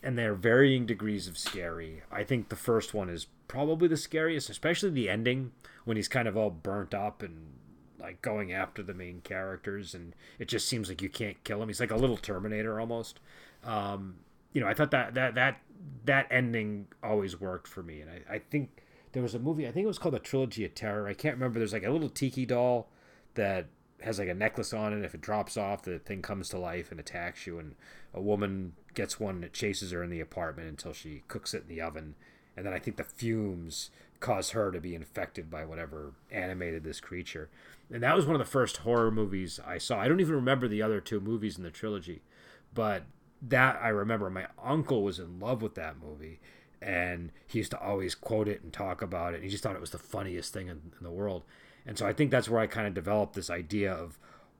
and 0.01 0.17
they're 0.17 0.33
varying 0.33 0.87
degrees 0.87 1.27
of 1.27 1.37
scary. 1.37 2.01
I 2.11 2.23
think 2.23 2.49
the 2.49 2.55
first 2.55 2.95
one 2.95 3.09
is 3.09 3.27
probably 3.47 3.87
the 3.87 3.95
scariest, 3.95 4.49
especially 4.49 4.89
the 4.89 5.07
ending 5.07 5.51
when 5.85 5.95
he's 5.95 6.07
kind 6.07 6.27
of 6.27 6.35
all 6.35 6.49
burnt 6.49 6.95
up 6.95 7.21
and 7.21 7.53
like 7.99 8.23
going 8.23 8.51
after 8.51 8.81
the 8.81 8.95
main 8.95 9.21
characters, 9.21 9.93
and 9.93 10.15
it 10.39 10.47
just 10.47 10.67
seems 10.67 10.89
like 10.89 11.03
you 11.03 11.09
can't 11.09 11.43
kill 11.43 11.61
him. 11.61 11.69
He's 11.69 11.79
like 11.79 11.91
a 11.91 11.95
little 11.95 12.17
Terminator 12.17 12.79
almost. 12.79 13.19
Um, 13.63 14.15
you 14.51 14.61
know, 14.61 14.67
I 14.67 14.73
thought 14.73 14.89
that 14.89 15.13
that 15.13 15.35
that 15.35 15.61
that 16.05 16.27
ending 16.31 16.87
always 17.03 17.39
worked 17.39 17.67
for 17.67 17.83
me, 17.83 18.01
and 18.01 18.09
I, 18.09 18.35
I 18.35 18.39
think 18.39 18.83
there 19.11 19.23
was 19.23 19.35
a 19.35 19.39
movie. 19.39 19.67
I 19.67 19.71
think 19.71 19.83
it 19.85 19.87
was 19.87 19.99
called 19.99 20.15
the 20.15 20.19
Trilogy 20.19 20.65
of 20.65 20.75
Terror. 20.75 21.07
I 21.07 21.13
can't 21.13 21.35
remember. 21.35 21.59
There's 21.59 21.73
like 21.73 21.83
a 21.83 21.91
little 21.91 22.09
tiki 22.09 22.45
doll 22.45 22.89
that 23.35 23.67
has 24.01 24.19
like 24.19 24.29
a 24.29 24.33
necklace 24.33 24.73
on 24.73 24.93
it. 24.93 25.05
If 25.05 25.13
it 25.13 25.21
drops 25.21 25.57
off, 25.57 25.83
the 25.83 25.99
thing 25.99 26.21
comes 26.21 26.49
to 26.49 26.57
life 26.57 26.91
and 26.91 26.99
attacks 26.99 27.45
you. 27.45 27.59
And 27.59 27.75
a 28.13 28.21
woman 28.21 28.73
gets 28.93 29.19
one 29.19 29.41
that 29.41 29.53
chases 29.53 29.91
her 29.91 30.03
in 30.03 30.09
the 30.09 30.19
apartment 30.19 30.69
until 30.69 30.93
she 30.93 31.23
cooks 31.27 31.53
it 31.53 31.63
in 31.63 31.67
the 31.67 31.81
oven. 31.81 32.15
And 32.57 32.65
then 32.65 32.73
I 32.73 32.79
think 32.79 32.97
the 32.97 33.03
fumes 33.03 33.91
cause 34.19 34.51
her 34.51 34.71
to 34.71 34.79
be 34.79 34.95
infected 34.95 35.49
by 35.49 35.65
whatever 35.65 36.13
animated 36.31 36.83
this 36.83 36.99
creature 36.99 37.49
and 37.91 38.01
that 38.03 38.15
was 38.15 38.25
one 38.25 38.35
of 38.35 38.39
the 38.39 38.45
first 38.45 38.77
horror 38.77 39.11
movies 39.11 39.59
I 39.65 39.77
saw. 39.77 39.99
I 39.99 40.07
don't 40.07 40.21
even 40.21 40.35
remember 40.35 40.67
the 40.67 40.81
other 40.81 41.01
two 41.01 41.19
movies 41.19 41.57
in 41.57 41.63
the 41.63 41.69
trilogy, 41.69 42.21
but 42.73 43.03
that 43.41 43.79
I 43.81 43.89
remember. 43.89 44.29
My 44.29 44.47
uncle 44.61 45.03
was 45.03 45.19
in 45.19 45.39
love 45.39 45.61
with 45.61 45.75
that 45.75 45.95
movie, 46.01 46.39
and 46.81 47.31
he 47.47 47.59
used 47.59 47.71
to 47.71 47.79
always 47.79 48.15
quote 48.15 48.47
it 48.47 48.61
and 48.63 48.71
talk 48.71 49.01
about 49.01 49.33
it. 49.33 49.43
He 49.43 49.49
just 49.49 49.63
thought 49.63 49.75
it 49.75 49.81
was 49.81 49.91
the 49.91 49.97
funniest 49.97 50.53
thing 50.53 50.67
in, 50.67 50.93
in 50.97 51.03
the 51.03 51.11
world, 51.11 51.43
and 51.85 51.97
so 51.97 52.05
I 52.05 52.13
think 52.13 52.31
that's 52.31 52.49
where 52.49 52.61
I 52.61 52.67
kind 52.67 52.87
of 52.87 52.93
developed 52.93 53.33
this 53.33 53.49
idea 53.49 53.91
of 53.91 54.19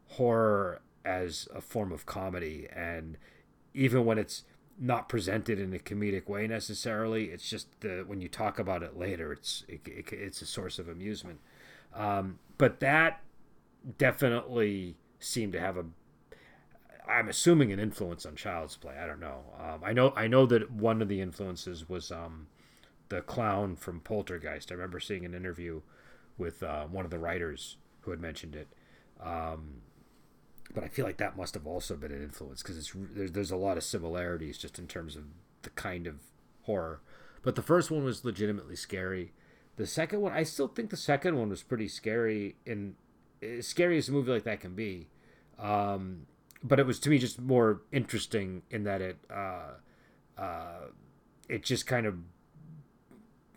horror 0.10 0.82
as 1.06 1.48
a 1.54 1.62
form 1.62 1.91
of 1.91 2.06
comedy, 2.06 2.67
and 2.76 3.17
even 3.74 4.06
when 4.06 4.17
it's 4.17 4.44
not 4.80 5.08
presented 5.08 5.60
in 5.60 5.74
a 5.74 5.80
comedic 5.80 6.28
way 6.28 6.48
necessarily, 6.48 7.26
it's 7.26 7.48
just 7.48 7.67
the, 7.82 8.04
when 8.08 8.20
you 8.20 8.28
talk 8.28 8.58
about 8.58 8.82
it 8.82 8.98
later, 8.98 9.32
it's 9.32 9.63
it, 9.67 9.82
it, 9.86 10.12
it's 10.12 10.41
a 10.41 10.46
source 10.46 10.80
of 10.80 10.89
amusement. 10.89 11.39
Um, 11.94 12.39
but 12.58 12.80
that 12.80 13.22
definitely 13.98 14.96
seemed 15.20 15.54
to 15.54 15.60
have 15.60 15.78
a 15.78 15.86
I'm 17.08 17.30
assuming 17.30 17.72
an 17.72 17.80
influence 17.80 18.26
on 18.26 18.36
Child's 18.36 18.76
Play. 18.78 18.96
I 18.98 19.06
don't 19.06 19.20
know. 19.20 19.42
Um, 19.60 19.82
I 19.84 19.94
know 19.94 20.14
I 20.16 20.28
know 20.28 20.46
that 20.46 20.72
one 20.72 21.02
of 21.02 21.08
the 21.08 21.22
influences 21.22 21.90
was 21.90 22.12
um, 22.12 22.48
the 23.10 23.22
clown 23.22 23.76
from 23.76 24.00
Poltergeist. 24.00 24.72
I 24.72 24.76
remember 24.76 25.00
seeing 25.00 25.26
an 25.26 25.34
interview 25.34 25.82
with 26.38 26.64
uh, 26.64 26.86
one 26.86 27.06
of 27.06 27.12
the 27.12 27.20
writers 27.20 27.78
who 28.02 28.12
had 28.12 28.20
mentioned 28.20 28.56
it. 28.56 28.68
Um, 29.22 29.82
but 30.74 30.84
I 30.84 30.88
feel 30.88 31.06
like 31.06 31.18
that 31.18 31.38
must 31.38 31.54
have 31.54 31.68
also 31.68 31.96
been 31.96 32.12
an 32.12 32.24
influence 32.24 32.62
because 32.62 32.78
it's 32.78 32.94
there's, 32.96 33.32
there's 33.32 33.52
a 33.52 33.58
lot 33.58 33.78
of 33.78 33.84
similarities 33.84 34.58
just 34.58 34.80
in 34.80 34.88
terms 34.88 35.16
of 35.16 35.24
the 35.64 35.70
kind 35.72 36.08
of 36.08 36.16
horror. 36.64 37.02
But 37.44 37.56
the 37.56 37.62
first 37.62 37.92
one 37.92 38.04
was 38.04 38.24
legitimately 38.24 38.76
scary. 38.76 39.34
The 39.76 39.88
second 39.88 40.22
one, 40.22 40.32
I 40.32 40.44
still 40.44 40.68
think 40.68 40.90
the 40.90 40.98
second 40.98 41.38
one 41.38 41.50
was 41.50 41.64
pretty 41.64 41.88
scary 41.88 42.56
and 42.66 42.96
as 43.42 43.68
scary 43.68 43.98
as 43.98 44.10
a 44.10 44.12
movie 44.12 44.32
like 44.32 44.44
that 44.44 44.60
can 44.60 44.76
be. 44.76 45.10
Um, 45.60 46.28
but 46.63 46.80
it 46.80 46.86
was 46.86 47.00
to 47.00 47.10
me 47.10 47.17
just 47.17 47.39
more 47.39 47.82
interesting 47.91 48.62
in 48.69 48.84
that 48.84 49.02
it 49.02 49.17
uh, 49.34 49.74
uh, 50.38 50.88
it 51.50 51.63
just 51.63 51.88
kind 51.88 52.06
of 52.06 52.15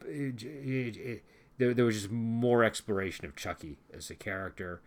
it, 0.07 0.43
it, 0.43 0.97
it, 0.97 1.25
there, 1.59 1.75
there 1.75 1.85
was 1.85 1.97
just 1.97 2.11
more 2.11 2.65
exploration 2.65 3.25
of 3.25 3.37
Chucky 3.37 3.79
as 3.93 4.11
a 4.11 4.15
character, 4.15 4.83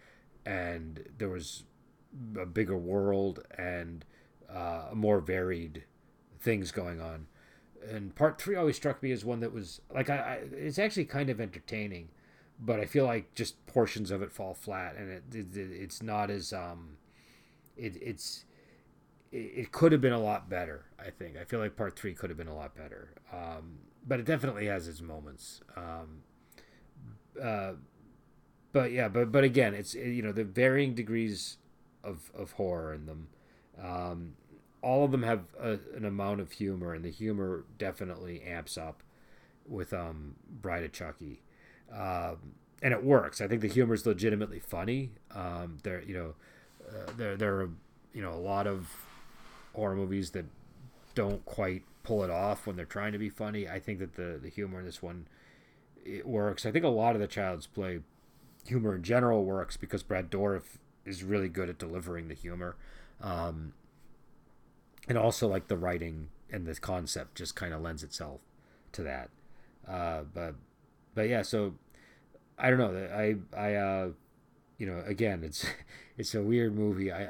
and 0.46 1.06
there 1.18 1.30
was 1.30 1.64
a 2.40 2.46
bigger 2.46 2.78
world 2.78 3.44
and 3.58 4.06
uh, 4.50 4.90
more 4.94 5.20
varied 5.20 5.84
things 6.40 6.72
going 6.72 7.02
on. 7.02 7.28
And 7.90 8.16
part 8.16 8.42
three 8.42 8.56
always 8.56 8.76
struck 8.76 9.02
me 9.04 9.12
as 9.12 9.24
one 9.24 9.40
that 9.40 9.54
was 9.54 9.82
like 9.94 10.10
I, 10.10 10.16
I, 10.18 10.34
it's 10.52 10.80
actually 10.80 11.06
kind 11.06 11.30
of 11.30 11.40
entertaining 11.40 12.10
but 12.60 12.80
i 12.80 12.86
feel 12.86 13.06
like 13.06 13.34
just 13.36 13.64
portions 13.68 14.10
of 14.10 14.22
it 14.24 14.32
fall 14.32 14.54
flat 14.54 14.96
and 14.98 15.12
it, 15.12 15.24
it 15.32 15.48
it's 15.56 16.02
not 16.02 16.32
as 16.32 16.52
um 16.52 16.98
it, 17.78 17.98
it's 18.02 18.46
it, 19.32 19.38
it 19.38 19.72
could 19.72 19.92
have 19.92 20.02
been 20.02 20.14
a 20.14 20.20
lot 20.20 20.50
better 20.50 20.86
i 21.00 21.10
think. 21.10 21.38
I 21.38 21.44
feel 21.46 21.60
like 21.60 21.76
part 21.76 21.98
three 21.98 22.14
could 22.14 22.30
have 22.30 22.38
been 22.38 22.48
a 22.48 22.56
lot 22.56 22.76
better. 22.76 23.10
Um 23.32 23.80
but 24.08 24.20
it 24.20 24.26
definitely 24.26 24.66
has 24.68 24.88
its 24.88 25.02
moments. 25.02 25.62
Um 25.76 26.24
uh 27.42 27.74
but 28.72 28.92
yeah 28.92 29.08
but 29.08 29.32
but 29.32 29.44
again 29.44 29.74
it's 29.74 29.94
you 29.94 30.22
know 30.22 30.32
the 30.32 30.44
varying 30.44 30.94
degrees 30.94 31.58
of 32.04 32.32
of 32.36 32.54
horror 32.54 32.94
in 32.94 33.06
them. 33.06 33.28
Um 33.82 34.34
all 34.82 35.04
of 35.04 35.12
them 35.12 35.24
have 35.24 35.42
a, 35.60 35.80
an 35.96 36.06
amount 36.06 36.40
of 36.40 36.52
humor, 36.52 36.94
and 36.94 37.04
the 37.04 37.10
humor 37.12 37.66
definitely 37.78 38.42
amps 38.44 38.78
up 38.78 39.02
with 39.68 39.94
um, 39.94 40.36
Bride 40.50 40.84
of 40.84 40.92
Chucky, 40.92 41.42
um, 41.92 42.54
and 42.82 42.94
it 42.94 43.04
works. 43.04 43.42
I 43.42 43.48
think 43.48 43.62
the 43.62 43.68
humor 43.68 43.96
is 43.96 44.06
legitimately 44.06 44.60
funny. 44.60 45.12
Um, 45.34 45.80
there, 45.84 46.02
you 46.04 46.14
know, 46.14 46.36
uh, 46.90 47.12
there 47.18 47.38
there 47.38 47.62
are 47.62 47.70
you 48.14 48.22
know 48.22 48.34
a 48.34 48.36
lot 48.36 48.68
of 48.68 48.88
horror 49.74 49.96
movies 49.96 50.32
that 50.32 50.46
don't 51.16 51.44
quite 51.46 51.84
pull 52.04 52.24
it 52.24 52.30
off 52.30 52.66
when 52.66 52.76
they're 52.76 52.86
trying 52.86 53.12
to 53.12 53.18
be 53.18 53.30
funny. 53.30 53.68
I 53.68 53.80
think 53.80 54.00
that 54.00 54.16
the 54.16 54.40
the 54.42 54.50
humor 54.50 54.80
in 54.80 54.86
this 54.86 55.02
one 55.02 55.28
it 56.06 56.26
works. 56.26 56.66
I 56.66 56.72
think 56.72 56.86
a 56.86 56.90
lot 56.90 57.16
of 57.16 57.22
the 57.22 57.28
Child's 57.28 57.68
Play 57.68 58.00
humor 58.66 58.96
in 58.96 59.04
general 59.04 59.44
works 59.44 59.78
because 59.78 60.04
Brad 60.04 60.30
Dourif 60.30 60.78
is 61.06 61.24
really 61.24 61.50
good 61.50 61.70
at 61.70 61.78
delivering 61.78 62.28
the 62.28 62.34
humor, 62.34 62.76
um, 63.22 63.74
and 65.08 65.18
also 65.18 65.48
like 65.48 65.68
the 65.68 65.78
writing 65.78 66.30
and 66.50 66.66
the 66.66 66.76
concept 66.76 67.36
just 67.36 67.56
kind 67.56 67.74
of 67.74 67.82
lends 67.82 68.04
itself 68.04 68.40
to 68.94 69.04
that. 69.04 69.30
Uh, 69.88 70.22
but 70.34 70.56
but 71.14 71.30
yeah, 71.30 71.42
so 71.42 71.74
I 72.58 72.70
don't 72.70 72.80
know. 72.80 73.08
I 73.14 73.36
I 73.58 73.74
uh, 73.76 74.10
you 74.78 74.86
know 74.88 75.02
again 75.06 75.44
it's 75.44 75.66
it's 76.18 76.34
a 76.36 76.42
weird 76.42 76.76
movie. 76.76 77.12
I 77.12 77.30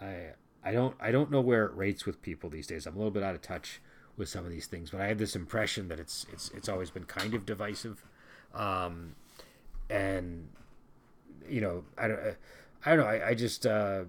I 0.00 0.32
I 0.64 0.72
don't 0.72 0.96
I 1.00 1.10
don't 1.10 1.30
know 1.30 1.40
where 1.40 1.66
it 1.66 1.74
rates 1.74 2.06
with 2.06 2.22
people 2.22 2.50
these 2.50 2.66
days. 2.66 2.86
I'm 2.86 2.94
a 2.94 2.98
little 2.98 3.10
bit 3.10 3.22
out 3.22 3.34
of 3.34 3.42
touch 3.42 3.80
with 4.16 4.28
some 4.28 4.44
of 4.44 4.50
these 4.50 4.66
things, 4.66 4.90
but 4.90 5.00
I 5.00 5.06
have 5.06 5.18
this 5.18 5.34
impression 5.34 5.88
that 5.88 5.98
it's 5.98 6.26
it's 6.32 6.50
it's 6.50 6.68
always 6.68 6.90
been 6.90 7.04
kind 7.04 7.34
of 7.34 7.46
divisive, 7.46 8.04
um, 8.54 9.14
and 9.90 10.48
you 11.48 11.60
know 11.60 11.84
I 11.96 12.08
don't 12.08 12.20
I 12.84 12.90
don't 12.90 12.98
know 12.98 13.06
I, 13.06 13.28
I 13.28 13.34
just 13.34 13.66
uh, 13.66 14.04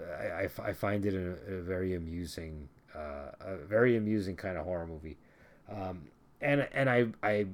I, 0.00 0.48
I 0.62 0.72
find 0.72 1.06
it 1.06 1.14
a, 1.14 1.54
a 1.54 1.62
very 1.62 1.94
amusing 1.94 2.68
uh, 2.94 3.30
a 3.40 3.56
very 3.56 3.96
amusing 3.96 4.36
kind 4.36 4.58
of 4.58 4.64
horror 4.64 4.86
movie, 4.86 5.16
um, 5.70 6.08
and 6.40 6.68
and 6.72 6.90
I 6.90 7.06
I 7.22 7.46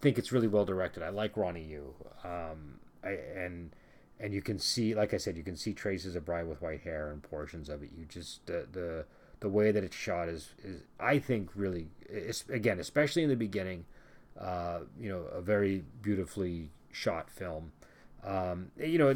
think 0.00 0.18
it's 0.18 0.32
really 0.32 0.48
well 0.48 0.64
directed. 0.64 1.02
I 1.02 1.10
like 1.10 1.36
Ronnie 1.36 1.64
Yu, 1.64 1.94
um, 2.24 2.80
I, 3.04 3.10
and 3.10 3.70
and 4.18 4.32
you 4.32 4.42
can 4.42 4.58
see, 4.58 4.94
like 4.94 5.12
I 5.12 5.18
said, 5.18 5.36
you 5.36 5.42
can 5.42 5.56
see 5.56 5.74
traces 5.74 6.16
of 6.16 6.24
Bride 6.24 6.48
with 6.48 6.62
White 6.62 6.82
Hair 6.82 7.10
and 7.10 7.22
portions 7.22 7.68
of 7.68 7.82
it. 7.82 7.90
You 7.96 8.04
just 8.06 8.46
the 8.46 8.66
the 8.70 9.04
the 9.40 9.48
way 9.48 9.70
that 9.70 9.84
it's 9.84 9.96
shot 9.96 10.28
is 10.28 10.50
is 10.64 10.82
I 10.98 11.18
think 11.18 11.50
really 11.54 11.88
again, 12.48 12.78
especially 12.78 13.22
in 13.22 13.28
the 13.28 13.36
beginning, 13.36 13.84
uh, 14.40 14.80
you 14.98 15.08
know, 15.08 15.22
a 15.32 15.40
very 15.40 15.84
beautifully 16.00 16.70
shot 16.90 17.30
film. 17.30 17.72
Um, 18.24 18.70
you 18.78 18.98
know, 18.98 19.14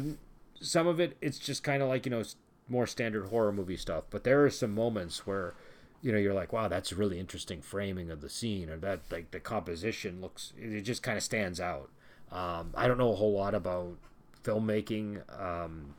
some 0.59 0.87
of 0.87 0.99
it 0.99 1.17
it's 1.21 1.39
just 1.39 1.63
kind 1.63 1.81
of 1.81 1.89
like 1.89 2.05
you 2.05 2.11
know 2.11 2.23
more 2.67 2.87
standard 2.87 3.27
horror 3.27 3.51
movie 3.51 3.77
stuff, 3.77 4.03
but 4.09 4.23
there 4.23 4.45
are 4.45 4.49
some 4.49 4.73
moments 4.73 5.25
where 5.25 5.55
you 6.01 6.11
know 6.11 6.17
you're 6.17 6.33
like 6.33 6.51
wow 6.51 6.67
that's 6.67 6.91
really 6.91 7.19
interesting 7.19 7.61
framing 7.61 8.09
of 8.09 8.21
the 8.21 8.29
scene 8.29 8.69
or 8.69 8.77
that 8.77 8.99
like 9.11 9.31
the 9.31 9.39
composition 9.39 10.19
looks 10.19 10.51
it 10.57 10.81
just 10.81 11.03
kind 11.03 11.17
of 11.17 11.23
stands 11.23 11.59
out 11.59 11.89
um, 12.31 12.71
i 12.75 12.87
don't 12.87 12.97
know 12.97 13.11
a 13.11 13.15
whole 13.15 13.33
lot 13.33 13.53
about 13.53 13.97
filmmaking. 14.43 15.21
Um, 15.41 15.93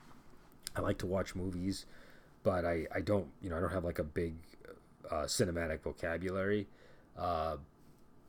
I 0.75 0.81
like 0.81 0.99
to 0.99 1.07
watch 1.07 1.35
movies, 1.35 1.87
but 2.43 2.65
I, 2.65 2.87
I 2.95 3.01
don't 3.01 3.29
you 3.43 3.51
know 3.51 3.57
I 3.57 3.61
don't 3.61 3.73
have 3.73 3.85
like 3.85 3.99
a 3.99 4.05
big 4.05 4.35
uh, 5.11 5.25
cinematic 5.25 5.83
vocabulary. 5.83 6.67
Uh, 7.19 7.57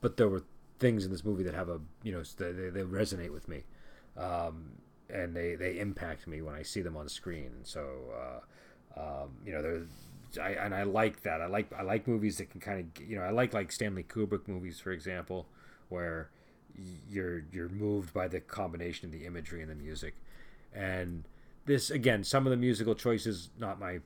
but 0.02 0.18
there 0.18 0.28
were 0.28 0.44
things 0.80 1.06
in 1.06 1.12
this 1.12 1.24
movie 1.24 1.44
that 1.44 1.54
have 1.54 1.70
a 1.70 1.80
you 2.04 2.12
know 2.12 2.24
they, 2.38 2.52
they 2.52 2.82
resonate 2.82 3.32
with 3.32 3.48
me, 3.48 3.64
um, 4.18 4.72
and 5.10 5.36
they 5.36 5.56
they 5.56 5.80
impact 5.80 6.28
me 6.28 6.42
when 6.42 6.56
I 6.56 6.64
see 6.64 6.82
them 6.82 6.98
on 6.98 7.08
screen. 7.08 7.52
And 7.56 7.66
so 7.66 7.88
uh, 8.98 9.00
um, 9.00 9.30
you 9.46 9.54
know 9.54 9.86
I, 10.42 10.50
and 10.52 10.74
I 10.74 10.84
like 10.84 11.24
that. 11.24 11.42
I 11.42 11.48
like 11.48 11.72
I 11.74 11.84
like 11.84 12.08
movies 12.08 12.38
that 12.38 12.50
can 12.50 12.60
kind 12.60 12.80
of 12.80 13.08
you 13.08 13.16
know 13.16 13.24
I 13.24 13.32
like 13.32 13.54
like 13.54 13.72
Stanley 13.72 14.04
Kubrick 14.04 14.48
movies 14.48 14.80
for 14.80 14.92
example, 14.92 15.48
where 15.90 16.30
you're 17.10 17.44
you're 17.52 17.70
moved 17.70 18.14
by 18.14 18.28
the 18.28 18.40
combination 18.40 19.06
of 19.06 19.12
the 19.12 19.26
imagery 19.26 19.62
and 19.62 19.70
the 19.70 19.76
music. 19.76 20.16
And 20.74 21.28
this 21.66 21.92
again 21.92 22.24
some 22.24 22.46
of 22.46 22.52
the 22.52 22.58
musical 22.58 22.96
choices 22.96 23.50
not 23.58 23.80
my 23.80 24.00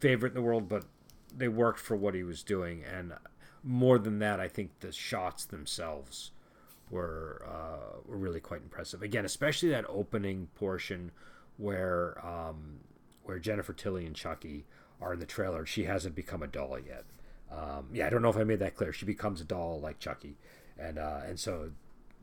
favorite 0.00 0.30
in 0.30 0.34
the 0.34 0.42
world 0.42 0.68
but 0.68 0.84
they 1.36 1.48
worked 1.48 1.80
for 1.80 1.96
what 1.96 2.14
he 2.14 2.22
was 2.22 2.42
doing. 2.42 2.82
And 2.84 3.12
more 3.62 3.98
than 3.98 4.18
that 4.18 4.40
i 4.40 4.48
think 4.48 4.80
the 4.80 4.92
shots 4.92 5.46
themselves 5.46 6.30
were 6.90 7.42
uh, 7.48 7.98
were 8.06 8.16
really 8.16 8.40
quite 8.40 8.62
impressive. 8.62 9.02
Again 9.02 9.24
especially 9.24 9.70
that 9.70 9.84
opening 9.88 10.48
portion 10.54 11.10
where 11.56 12.24
um, 12.24 12.80
where 13.24 13.38
jennifer 13.38 13.72
tilly 13.72 14.06
and 14.06 14.14
chucky 14.14 14.66
are 15.00 15.12
in 15.12 15.18
the 15.18 15.26
trailer. 15.26 15.66
She 15.66 15.84
hasn't 15.84 16.14
become 16.14 16.42
a 16.42 16.46
doll 16.46 16.78
yet. 16.78 17.04
Um, 17.50 17.88
yeah 17.92 18.06
i 18.06 18.10
don't 18.10 18.22
know 18.22 18.30
if 18.30 18.36
i 18.36 18.44
made 18.44 18.60
that 18.60 18.76
clear. 18.76 18.92
She 18.92 19.06
becomes 19.06 19.40
a 19.40 19.44
doll 19.44 19.80
like 19.80 19.98
chucky. 19.98 20.36
And 20.78 20.98
uh, 20.98 21.20
and 21.26 21.38
so 21.38 21.70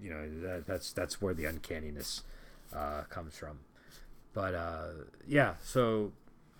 you 0.01 0.09
know 0.09 0.29
that, 0.41 0.67
that's 0.67 0.91
that's 0.93 1.21
where 1.21 1.33
the 1.33 1.45
uncanniness 1.45 2.23
uh, 2.73 3.03
comes 3.09 3.37
from. 3.37 3.59
But 4.33 4.55
uh, 4.55 4.87
yeah, 5.27 5.55
so 5.61 6.13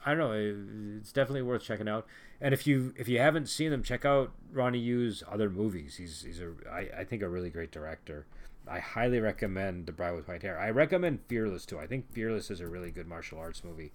I 0.06 0.14
don't 0.14 0.20
know. 0.20 0.98
It's 1.00 1.12
definitely 1.12 1.44
worth 1.44 1.64
checking 1.64 1.88
out. 1.88 2.06
And 2.40 2.54
if 2.54 2.66
you 2.66 2.94
if 2.98 3.08
you 3.08 3.20
haven't 3.20 3.48
seen 3.48 3.72
them, 3.72 3.84
check 3.84 4.06
out 4.06 4.32
Ronnie 4.52 4.80
Yu's 4.80 5.24
other 5.32 5.50
movies. 5.50 5.98
He's 5.98 6.24
he's 6.24 6.42
a 6.42 6.54
I, 6.70 7.02
I 7.02 7.04
think 7.04 7.22
a 7.22 7.30
really 7.30 7.50
great 7.50 7.72
director. 7.72 8.26
I 8.68 8.80
highly 8.80 9.20
recommend 9.20 9.88
The 9.88 9.92
Bride 9.92 10.16
with 10.16 10.28
White 10.28 10.44
Hair. 10.44 10.60
I 10.60 10.70
recommend 10.70 11.20
Fearless 11.28 11.66
too. 11.66 11.80
I 11.80 11.88
think 11.88 12.12
Fearless 12.12 12.52
is 12.52 12.62
a 12.62 12.68
really 12.68 12.92
good 12.92 13.08
martial 13.08 13.40
arts 13.40 13.64
movie. 13.64 13.92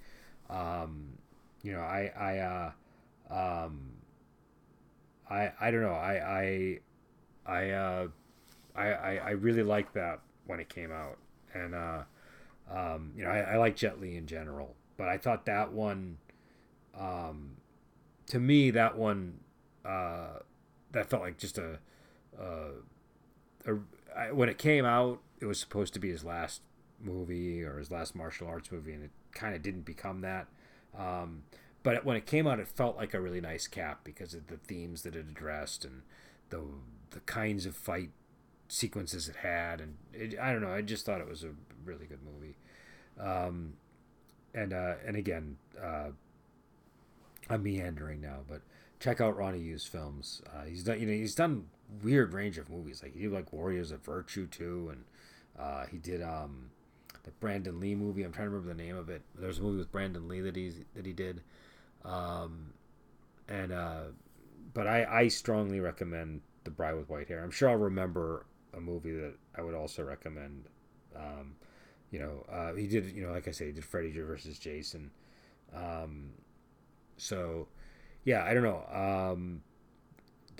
Um, 0.51 1.19
you 1.63 1.73
know, 1.73 1.81
I 1.81 2.13
I 2.19 2.39
uh, 2.39 3.65
um, 3.65 3.81
I 5.29 5.53
I 5.61 5.71
don't 5.71 5.83
know. 5.83 5.93
I 5.93 6.15
I 6.41 6.79
I 7.47 7.71
uh, 7.71 8.07
I, 8.77 8.89
I, 8.89 9.15
I 9.17 9.31
really 9.31 9.63
liked 9.63 9.95
that 9.95 10.21
when 10.47 10.61
it 10.61 10.69
came 10.69 10.93
out, 10.93 11.19
and 11.55 11.75
uh, 11.75 12.03
um, 12.71 13.13
you 13.17 13.25
know 13.25 13.31
I, 13.31 13.41
I 13.41 13.57
like 13.57 13.77
Jet 13.77 14.01
Li 14.01 14.17
in 14.17 14.27
general, 14.27 14.75
but 14.97 15.09
I 15.09 15.19
thought 15.19 15.47
that 15.47 15.73
one, 15.73 16.19
um, 16.99 17.57
to 18.29 18.39
me 18.39 18.71
that 18.71 18.97
one, 18.97 19.41
uh, 19.85 20.41
that 20.93 21.09
felt 21.09 21.23
like 21.23 21.39
just 21.39 21.59
a, 21.59 21.79
when 24.33 24.49
it 24.49 24.59
came 24.59 24.85
out, 24.85 25.21
it 25.41 25.47
was 25.47 25.59
supposed 25.59 25.95
to 25.95 26.01
be 26.01 26.11
his 26.11 26.25
last 26.25 26.63
movie 27.01 27.63
or 27.63 27.79
his 27.79 27.91
last 27.91 28.15
martial 28.15 28.47
arts 28.49 28.71
movie, 28.71 28.93
and 28.93 29.05
it 29.05 29.11
kind 29.33 29.55
of 29.55 29.63
didn't 29.63 29.85
become 29.85 30.21
that. 30.23 30.47
Um, 30.97 31.43
but 31.83 32.05
when 32.05 32.17
it 32.17 32.27
came 32.27 32.47
out, 32.47 32.59
it 32.59 32.69
felt 32.69 32.97
like 32.97 33.15
a 33.15 33.21
really 33.21 33.41
nice 33.41 33.67
cap 33.67 34.01
because 34.03 34.35
of 34.35 34.49
the 34.49 34.57
themes 34.57 35.03
that 35.03 35.15
it 35.15 35.27
addressed 35.29 35.85
and 35.85 36.03
the 36.51 36.63
the 37.11 37.21
kinds 37.21 37.67
of 37.67 37.77
fight 37.77 38.11
sequences 38.69 39.29
it 39.29 39.37
had, 39.37 39.81
and 39.81 39.97
it, 40.13 40.39
I 40.39 40.53
don't 40.53 40.63
know. 40.63 40.73
I 40.73 40.83
just 40.83 41.07
thought 41.07 41.21
it 41.21 41.29
was 41.29 41.45
a 41.45 41.51
really 41.85 42.07
good 42.07 42.21
movie. 42.25 42.57
Um, 43.19 43.75
and 44.55 44.73
uh, 44.73 44.95
and 45.07 45.17
again, 45.17 45.57
uh, 45.83 46.09
I'm 47.49 47.63
meandering 47.63 48.21
now, 48.21 48.39
but 48.49 48.63
check 49.01 49.21
out 49.21 49.37
Ronnie 49.37 49.61
Yu's 49.61 49.85
films. 49.85 50.43
Uh, 50.55 50.65
he's 50.65 50.83
done 50.83 51.01
you 51.01 51.07
know 51.07 51.13
he's 51.13 51.35
done 51.35 51.67
weird 52.03 52.33
range 52.33 52.59
of 52.59 52.69
movies. 52.71 53.03
Like 53.03 53.15
he 53.15 53.23
did 53.23 53.33
like 53.33 53.53
Warriors 53.53 53.93
of 53.93 54.01
Virtue 54.03 54.47
too, 54.47 54.93
and 54.93 55.05
uh, 55.59 55.87
he 55.87 55.99
did 55.99 56.23
um, 56.23 56.71
the 57.25 57.31
Brandon 57.33 57.81
Lee 57.81 57.95
movie. 57.95 58.23
I'm 58.23 58.33
trying 58.33 58.47
to 58.47 58.51
remember 58.51 58.75
the 58.75 58.83
name 58.83 58.97
of 58.97 59.09
it. 59.09 59.23
There's 59.35 59.59
a 59.59 59.63
movie 59.63 59.79
with 59.79 59.93
Brandon 59.93 60.29
Lee 60.29 60.41
that 60.41 60.57
he 60.57 60.73
that 60.95 61.07
he 61.07 61.13
did, 61.13 61.43
um, 62.05 62.73
and 63.49 63.73
uh, 63.73 64.03
but 64.75 64.87
I 64.87 65.05
I 65.05 65.29
strongly 65.29 65.81
recommend 65.81 66.41
The 66.65 66.71
Bride 66.71 66.95
with 66.95 67.09
White 67.09 67.29
Hair. 67.29 67.43
I'm 67.43 67.51
sure 67.51 67.69
I'll 67.69 67.77
remember 67.77 68.47
a 68.77 68.81
movie 68.81 69.13
that 69.13 69.35
I 69.57 69.63
would 69.63 69.75
also 69.75 70.05
recommend. 70.05 70.67
Um, 71.15 71.57
you 72.11 72.19
know, 72.19 72.45
uh, 72.51 72.75
he 72.75 72.87
did, 72.87 73.13
you 73.13 73.27
know, 73.27 73.33
like 73.33 73.49
I 73.49 73.51
said, 73.51 73.69
he 73.69 73.73
did 73.73 73.85
Freddy 73.85 74.13
versus 74.13 74.59
Jason. 74.59 75.11
Um, 75.75 76.31
so, 77.17 77.69
yeah, 78.25 78.45
I 78.45 78.55
don't 78.55 78.63
know. 78.63 78.85
Um, 78.93 79.63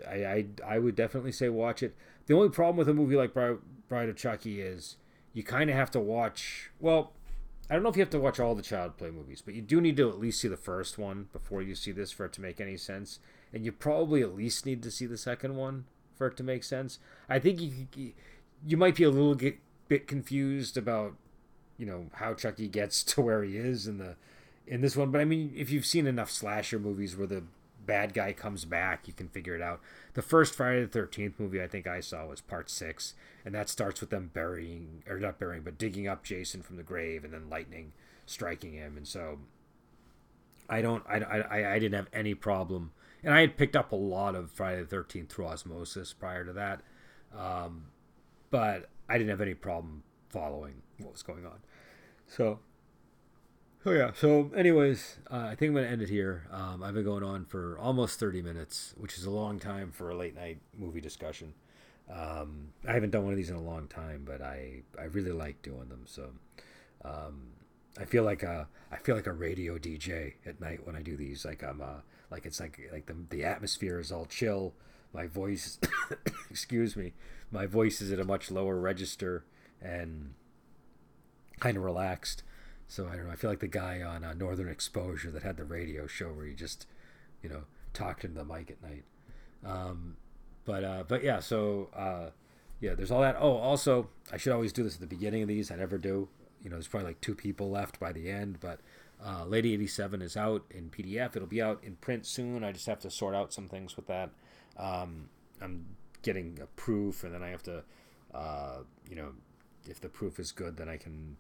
I, 0.09 0.25
I, 0.25 0.47
I 0.67 0.79
would 0.79 0.97
definitely 0.97 1.33
say 1.33 1.49
watch 1.49 1.83
it. 1.83 1.95
The 2.27 2.35
only 2.35 2.49
problem 2.49 2.77
with 2.77 2.89
a 2.89 2.95
movie 2.95 3.17
like 3.17 3.33
Bride, 3.33 3.59
Bride 3.89 4.09
of 4.09 4.17
Chucky 4.17 4.61
is 4.61 4.97
you 5.33 5.43
kind 5.43 5.71
of 5.71 5.77
have 5.77 5.91
to 5.93 6.01
watch. 6.01 6.71
Well, 6.81 7.13
I 7.71 7.75
don't 7.75 7.83
know 7.83 7.89
if 7.89 7.97
you 7.97 8.03
have 8.03 8.11
to 8.11 8.21
watch 8.21 8.41
all 8.41 8.55
the 8.55 8.63
Child 8.63 8.97
Play 8.97 9.11
movies, 9.11 9.43
but 9.45 9.55
you 9.55 9.63
do 9.63 9.81
need 9.81 9.97
to 9.97 10.09
at 10.09 10.19
least 10.19 10.41
see 10.41 10.49
the 10.49 10.57
first 10.57 10.99
one 10.99 11.29
before 11.33 11.63
you 11.63 11.75
see 11.75 11.93
this 11.93 12.13
for 12.13 12.27
it 12.27 12.33
to 12.35 12.41
make 12.41 12.61
any 12.61 12.77
sense. 12.77 13.19
And 13.53 13.65
you 13.65 13.73
probably 13.73 14.23
at 14.23 14.35
least 14.35 14.67
need 14.67 14.83
to 14.83 14.91
see 14.91 15.07
the 15.07 15.17
second 15.17 15.57
one 15.57 15.85
for 16.17 16.27
it 16.29 16.37
to 16.37 16.43
make 16.43 16.65
sense. 16.65 16.99
I 17.29 17.39
think 17.39 17.61
you 17.61 18.13
you 18.65 18.77
might 18.77 18.97
be 18.97 19.05
a 19.05 19.11
little 19.11 19.35
get, 19.35 19.59
bit 19.89 20.07
confused 20.07 20.77
about 20.77 21.15
you 21.79 21.87
know 21.87 22.07
how 22.15 22.35
Chucky 22.35 22.69
gets 22.69 23.03
to 23.15 23.21
where 23.21 23.43
he 23.43 23.57
is 23.57 23.87
in 23.87 23.99
the 23.99 24.17
in 24.67 24.81
this 24.81 24.97
one, 24.97 25.11
but 25.11 25.21
I 25.21 25.25
mean 25.25 25.53
if 25.57 25.71
you've 25.71 25.87
seen 25.87 26.07
enough 26.07 26.31
slasher 26.31 26.79
movies 26.79 27.17
where 27.17 27.27
the 27.27 27.45
bad 27.85 28.15
guy 28.15 28.33
comes 28.33 28.65
back, 28.65 29.07
you 29.07 29.15
can 29.15 29.29
figure 29.29 29.55
it 29.55 29.63
out. 29.63 29.81
The 30.15 30.23
first 30.23 30.55
Friday 30.55 30.83
the 30.83 30.89
Thirteenth 30.89 31.39
movie 31.39 31.63
I 31.63 31.69
think 31.69 31.87
I 31.87 32.01
saw 32.01 32.27
was 32.27 32.41
Part 32.41 32.71
Six, 32.71 33.15
and 33.45 33.55
that 33.55 33.69
starts 33.69 34.01
with 34.01 34.11
them 34.11 34.31
burying 34.33 35.05
or 35.09 35.19
not 35.19 35.39
burying, 35.39 35.63
but 35.63 35.79
digging 35.79 36.09
up 36.09 36.25
Jason 36.25 36.63
from 36.63 36.77
the 36.77 36.83
grave, 36.83 37.25
and 37.25 37.33
then 37.33 37.49
lightning 37.49 37.93
striking 38.27 38.73
him, 38.73 38.97
and 38.97 39.07
so 39.07 39.39
I 40.69 40.81
don't 40.83 41.05
I 41.09 41.19
I 41.19 41.73
I 41.75 41.79
didn't 41.79 41.95
have 41.95 42.09
any 42.13 42.35
problem 42.35 42.93
and 43.27 43.35
I 43.35 43.41
had 43.41 43.57
picked 43.57 43.75
up 43.75 43.91
a 43.91 43.97
lot 43.97 44.37
of 44.37 44.53
Friday 44.53 44.81
the 44.81 44.87
Thirteenth 44.87 45.31
through 45.31 45.47
osmosis 45.47 46.13
prior 46.15 46.45
to 46.45 46.53
that, 46.53 46.81
um, 47.37 47.87
but 48.51 48.89
I 49.09 49.19
didn't 49.19 49.31
have 49.31 49.41
any 49.41 49.55
problem 49.55 50.05
following 50.31 50.83
what 50.99 51.13
was 51.13 51.25
going 51.25 51.45
on. 51.45 51.59
So, 52.29 52.61
oh 53.85 53.91
yeah. 53.91 54.13
So, 54.15 54.53
anyways, 54.57 55.19
uh, 55.29 55.49
I 55.51 55.57
think 55.57 55.71
I'm 55.71 55.75
gonna 55.75 55.89
end 55.89 56.03
it 56.03 56.09
here. 56.09 56.47
Um, 56.53 56.85
I've 56.85 56.95
been 56.95 57.05
going 57.05 57.25
on 57.25 57.45
for 57.45 57.77
almost 57.81 58.21
30 58.21 58.43
minutes, 58.43 58.95
which 58.97 59.19
is 59.19 59.25
a 59.25 59.31
long 59.31 59.59
time 59.59 59.91
for 59.91 60.09
a 60.09 60.17
late 60.17 60.37
night 60.37 60.61
movie 60.79 61.01
discussion. 61.01 61.53
Um, 62.09 62.69
I 62.87 62.93
haven't 62.93 63.11
done 63.11 63.25
one 63.25 63.33
of 63.33 63.37
these 63.37 63.51
in 63.51 63.57
a 63.57 63.61
long 63.61 63.89
time, 63.89 64.23
but 64.25 64.41
I 64.41 64.83
I 64.97 65.05
really 65.05 65.33
like 65.33 65.63
doing 65.63 65.89
them. 65.89 66.05
So, 66.07 66.31
um, 67.05 67.49
I 67.99 68.05
feel 68.05 68.23
like 68.23 68.45
a 68.45 68.69
I 68.93 68.99
feel 68.99 69.17
like 69.17 69.27
a 69.27 69.33
radio 69.33 69.79
DJ 69.79 70.35
at 70.47 70.61
night 70.61 70.87
when 70.87 70.95
I 70.95 71.03
do 71.03 71.17
these. 71.17 71.45
Like 71.45 71.65
I'm 71.65 71.81
uh 71.81 72.03
like 72.31 72.47
it's 72.47 72.61
like 72.61 72.81
like 72.93 73.07
the 73.07 73.17
the 73.31 73.45
atmosphere 73.45 73.99
is 74.01 74.13
all 74.13 74.27
chill. 74.27 74.75
My 75.13 75.27
voice, 75.27 75.79
excuse 76.51 76.97
me, 76.97 77.15
my 77.51 77.67
voice 77.67 78.01
is 78.01 78.13
at 78.13 78.21
a 78.21 78.25
much 78.25 78.51
lower 78.51 78.79
register 78.79 79.45
and 79.81 80.35
kind 81.61 81.77
of 81.77 81.85
relaxed. 81.85 82.43
So 82.89 83.09
I 83.11 83.17
don't 83.17 83.27
know. 83.27 83.33
I 83.33 83.37
feel 83.37 83.51
like 83.51 83.61
the 83.61 83.69
guy 83.69 84.03
on 84.03 84.25
uh, 84.25 84.35
Northern 84.35 84.69
Exposure 84.69 85.31
that 85.31 85.43
had 85.43 85.57
the 85.57 85.65
radio 85.65 86.07
show 86.07 86.27
where 86.27 86.47
he 86.47 86.55
just, 86.55 86.87
you 87.43 87.49
know, 87.49 87.63
talked 87.93 88.25
into 88.25 88.37
the 88.37 88.45
mic 88.45 88.71
at 88.71 88.83
night. 88.83 89.05
Um, 89.65 90.17
but 90.65 90.85
uh, 90.85 91.05
but 91.07 91.25
yeah, 91.25 91.41
so 91.41 91.89
uh, 91.95 92.31
yeah, 92.81 92.95
there's 92.95 93.11
all 93.11 93.23
that. 93.23 93.37
Oh, 93.39 93.57
also, 93.57 94.09
I 94.33 94.37
should 94.37 94.53
always 94.53 94.73
do 94.73 94.83
this 94.83 94.95
at 94.95 95.01
the 95.01 95.07
beginning 95.07 95.43
of 95.43 95.49
these. 95.49 95.71
I 95.71 95.77
never 95.77 95.99
do. 95.99 96.29
You 96.63 96.71
know, 96.71 96.77
there's 96.77 96.89
probably 96.89 97.09
like 97.09 97.21
two 97.21 97.35
people 97.35 97.71
left 97.71 97.99
by 97.99 98.13
the 98.13 98.31
end, 98.31 98.59
but 98.61 98.81
uh, 99.25 99.45
Lady 99.45 99.73
87 99.75 100.23
is 100.23 100.37
out 100.37 100.65
in 100.71 100.91
PDF. 100.91 101.37
It'll 101.37 101.49
be 101.49 101.63
out 101.63 101.83
in 101.83 101.97
print 101.97 102.27
soon. 102.27 102.63
I 102.63 102.73
just 102.73 102.87
have 102.87 103.01
to 103.01 103.11
sort 103.11 103.35
out 103.35 103.53
some 103.53 103.69
things 103.69 103.97
with 103.97 104.07
that. 104.07 104.31
Um, 104.77 105.29
I'm 105.61 105.87
getting 106.23 106.59
a 106.63 106.67
proof, 106.67 107.25
and 107.25 107.33
then 107.33 107.43
I 107.43 107.49
have 107.49 107.63
to, 107.65 107.83
uh, 108.35 108.79
you 109.09 109.17
know, 109.17 109.33
if 109.89 110.01
the 110.01 110.09
proof 110.09 110.39
is 110.39 110.53
good, 110.53 110.77
then 110.77 110.89
I 110.89 110.97
can 110.97 111.37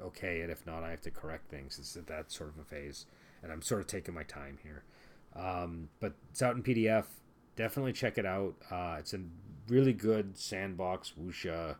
okay 0.00 0.40
it. 0.40 0.50
If 0.50 0.66
not, 0.66 0.82
I 0.82 0.90
have 0.90 1.00
to 1.02 1.10
correct 1.10 1.48
things. 1.48 1.78
It's 1.78 1.96
at 1.96 2.06
that 2.08 2.32
sort 2.32 2.50
of 2.50 2.58
a 2.58 2.64
phase, 2.64 3.06
and 3.42 3.52
I'm 3.52 3.62
sort 3.62 3.80
of 3.80 3.86
taking 3.86 4.14
my 4.14 4.24
time 4.24 4.58
here. 4.62 4.84
Um, 5.36 5.88
but 6.00 6.14
it's 6.30 6.42
out 6.42 6.56
in 6.56 6.62
PDF. 6.62 7.04
Definitely 7.54 7.92
check 7.92 8.18
it 8.18 8.26
out. 8.26 8.54
Uh, 8.70 8.96
it's 8.98 9.14
a 9.14 9.20
really 9.68 9.92
good 9.92 10.36
sandbox 10.36 11.12
wuxia 11.20 11.76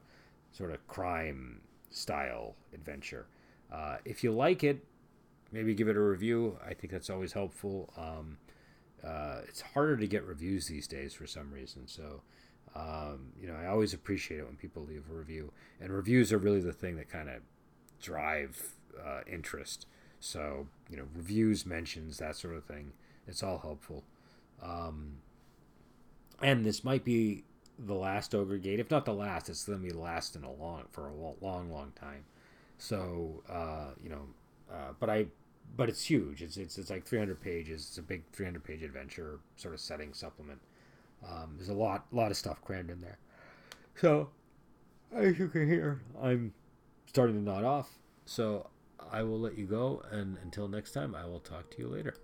sort 0.52 0.70
of 0.70 0.86
crime 0.86 1.60
style 1.90 2.54
adventure. 2.72 3.26
Uh, 3.72 3.96
if 4.04 4.22
you 4.22 4.32
like 4.32 4.62
it, 4.62 4.84
maybe 5.52 5.74
give 5.74 5.88
it 5.88 5.96
a 5.96 6.00
review. 6.00 6.58
I 6.66 6.74
think 6.74 6.92
that's 6.92 7.10
always 7.10 7.32
helpful. 7.32 7.92
Um, 7.96 8.38
uh, 9.04 9.40
it's 9.48 9.60
harder 9.60 9.96
to 9.96 10.06
get 10.06 10.24
reviews 10.24 10.66
these 10.66 10.86
days 10.86 11.12
for 11.12 11.26
some 11.26 11.52
reason. 11.52 11.86
So, 11.86 12.22
um, 12.74 13.32
you 13.40 13.46
know, 13.46 13.54
I 13.54 13.66
always 13.66 13.92
appreciate 13.92 14.38
it 14.38 14.46
when 14.46 14.56
people 14.56 14.84
leave 14.84 15.04
a 15.10 15.14
review. 15.14 15.52
And 15.80 15.92
reviews 15.92 16.32
are 16.32 16.38
really 16.38 16.60
the 16.60 16.72
thing 16.72 16.96
that 16.96 17.10
kind 17.10 17.28
of 17.28 17.42
drive 18.00 18.74
uh, 19.04 19.20
interest. 19.30 19.86
So, 20.20 20.68
you 20.88 20.96
know, 20.96 21.04
reviews, 21.14 21.66
mentions, 21.66 22.18
that 22.18 22.36
sort 22.36 22.54
of 22.54 22.64
thing. 22.64 22.92
It's 23.26 23.42
all 23.42 23.58
helpful. 23.58 24.04
Um, 24.62 25.18
and 26.40 26.64
this 26.64 26.84
might 26.84 27.04
be 27.04 27.44
the 27.78 27.94
last 27.94 28.34
Ogre 28.34 28.58
Gate. 28.58 28.78
If 28.78 28.90
not 28.90 29.04
the 29.04 29.14
last, 29.14 29.48
it's 29.48 29.64
going 29.64 29.82
to 29.82 29.84
be 29.84 29.92
last 29.92 30.36
in 30.36 30.44
a 30.44 30.52
long 30.52 30.84
for 30.92 31.08
a 31.08 31.14
long, 31.14 31.70
long 31.70 31.92
time. 32.00 32.24
So, 32.78 33.42
uh, 33.48 33.94
you 34.02 34.10
know, 34.10 34.26
uh, 34.72 34.92
but 34.98 35.10
I, 35.10 35.26
but 35.76 35.88
it's 35.88 36.04
huge. 36.04 36.42
It's, 36.42 36.56
it's 36.56 36.78
it's 36.78 36.90
like 36.90 37.04
300 37.04 37.40
pages. 37.40 37.86
It's 37.88 37.98
a 37.98 38.02
big 38.02 38.24
300 38.32 38.62
page 38.62 38.82
adventure 38.82 39.40
sort 39.56 39.74
of 39.74 39.80
setting 39.80 40.12
supplement. 40.12 40.60
Um, 41.26 41.54
there's 41.56 41.68
a 41.68 41.74
lot 41.74 42.06
lot 42.12 42.30
of 42.30 42.36
stuff 42.36 42.62
crammed 42.62 42.90
in 42.90 43.00
there. 43.00 43.18
So, 43.96 44.30
as 45.14 45.38
you 45.38 45.48
can 45.48 45.68
hear, 45.68 46.00
I'm 46.20 46.52
starting 47.06 47.36
to 47.36 47.42
nod 47.42 47.64
off. 47.64 47.90
So 48.24 48.70
I 49.10 49.22
will 49.22 49.40
let 49.40 49.58
you 49.58 49.66
go, 49.66 50.02
and 50.10 50.38
until 50.42 50.68
next 50.68 50.92
time, 50.92 51.14
I 51.14 51.26
will 51.26 51.40
talk 51.40 51.70
to 51.72 51.78
you 51.78 51.88
later. 51.88 52.14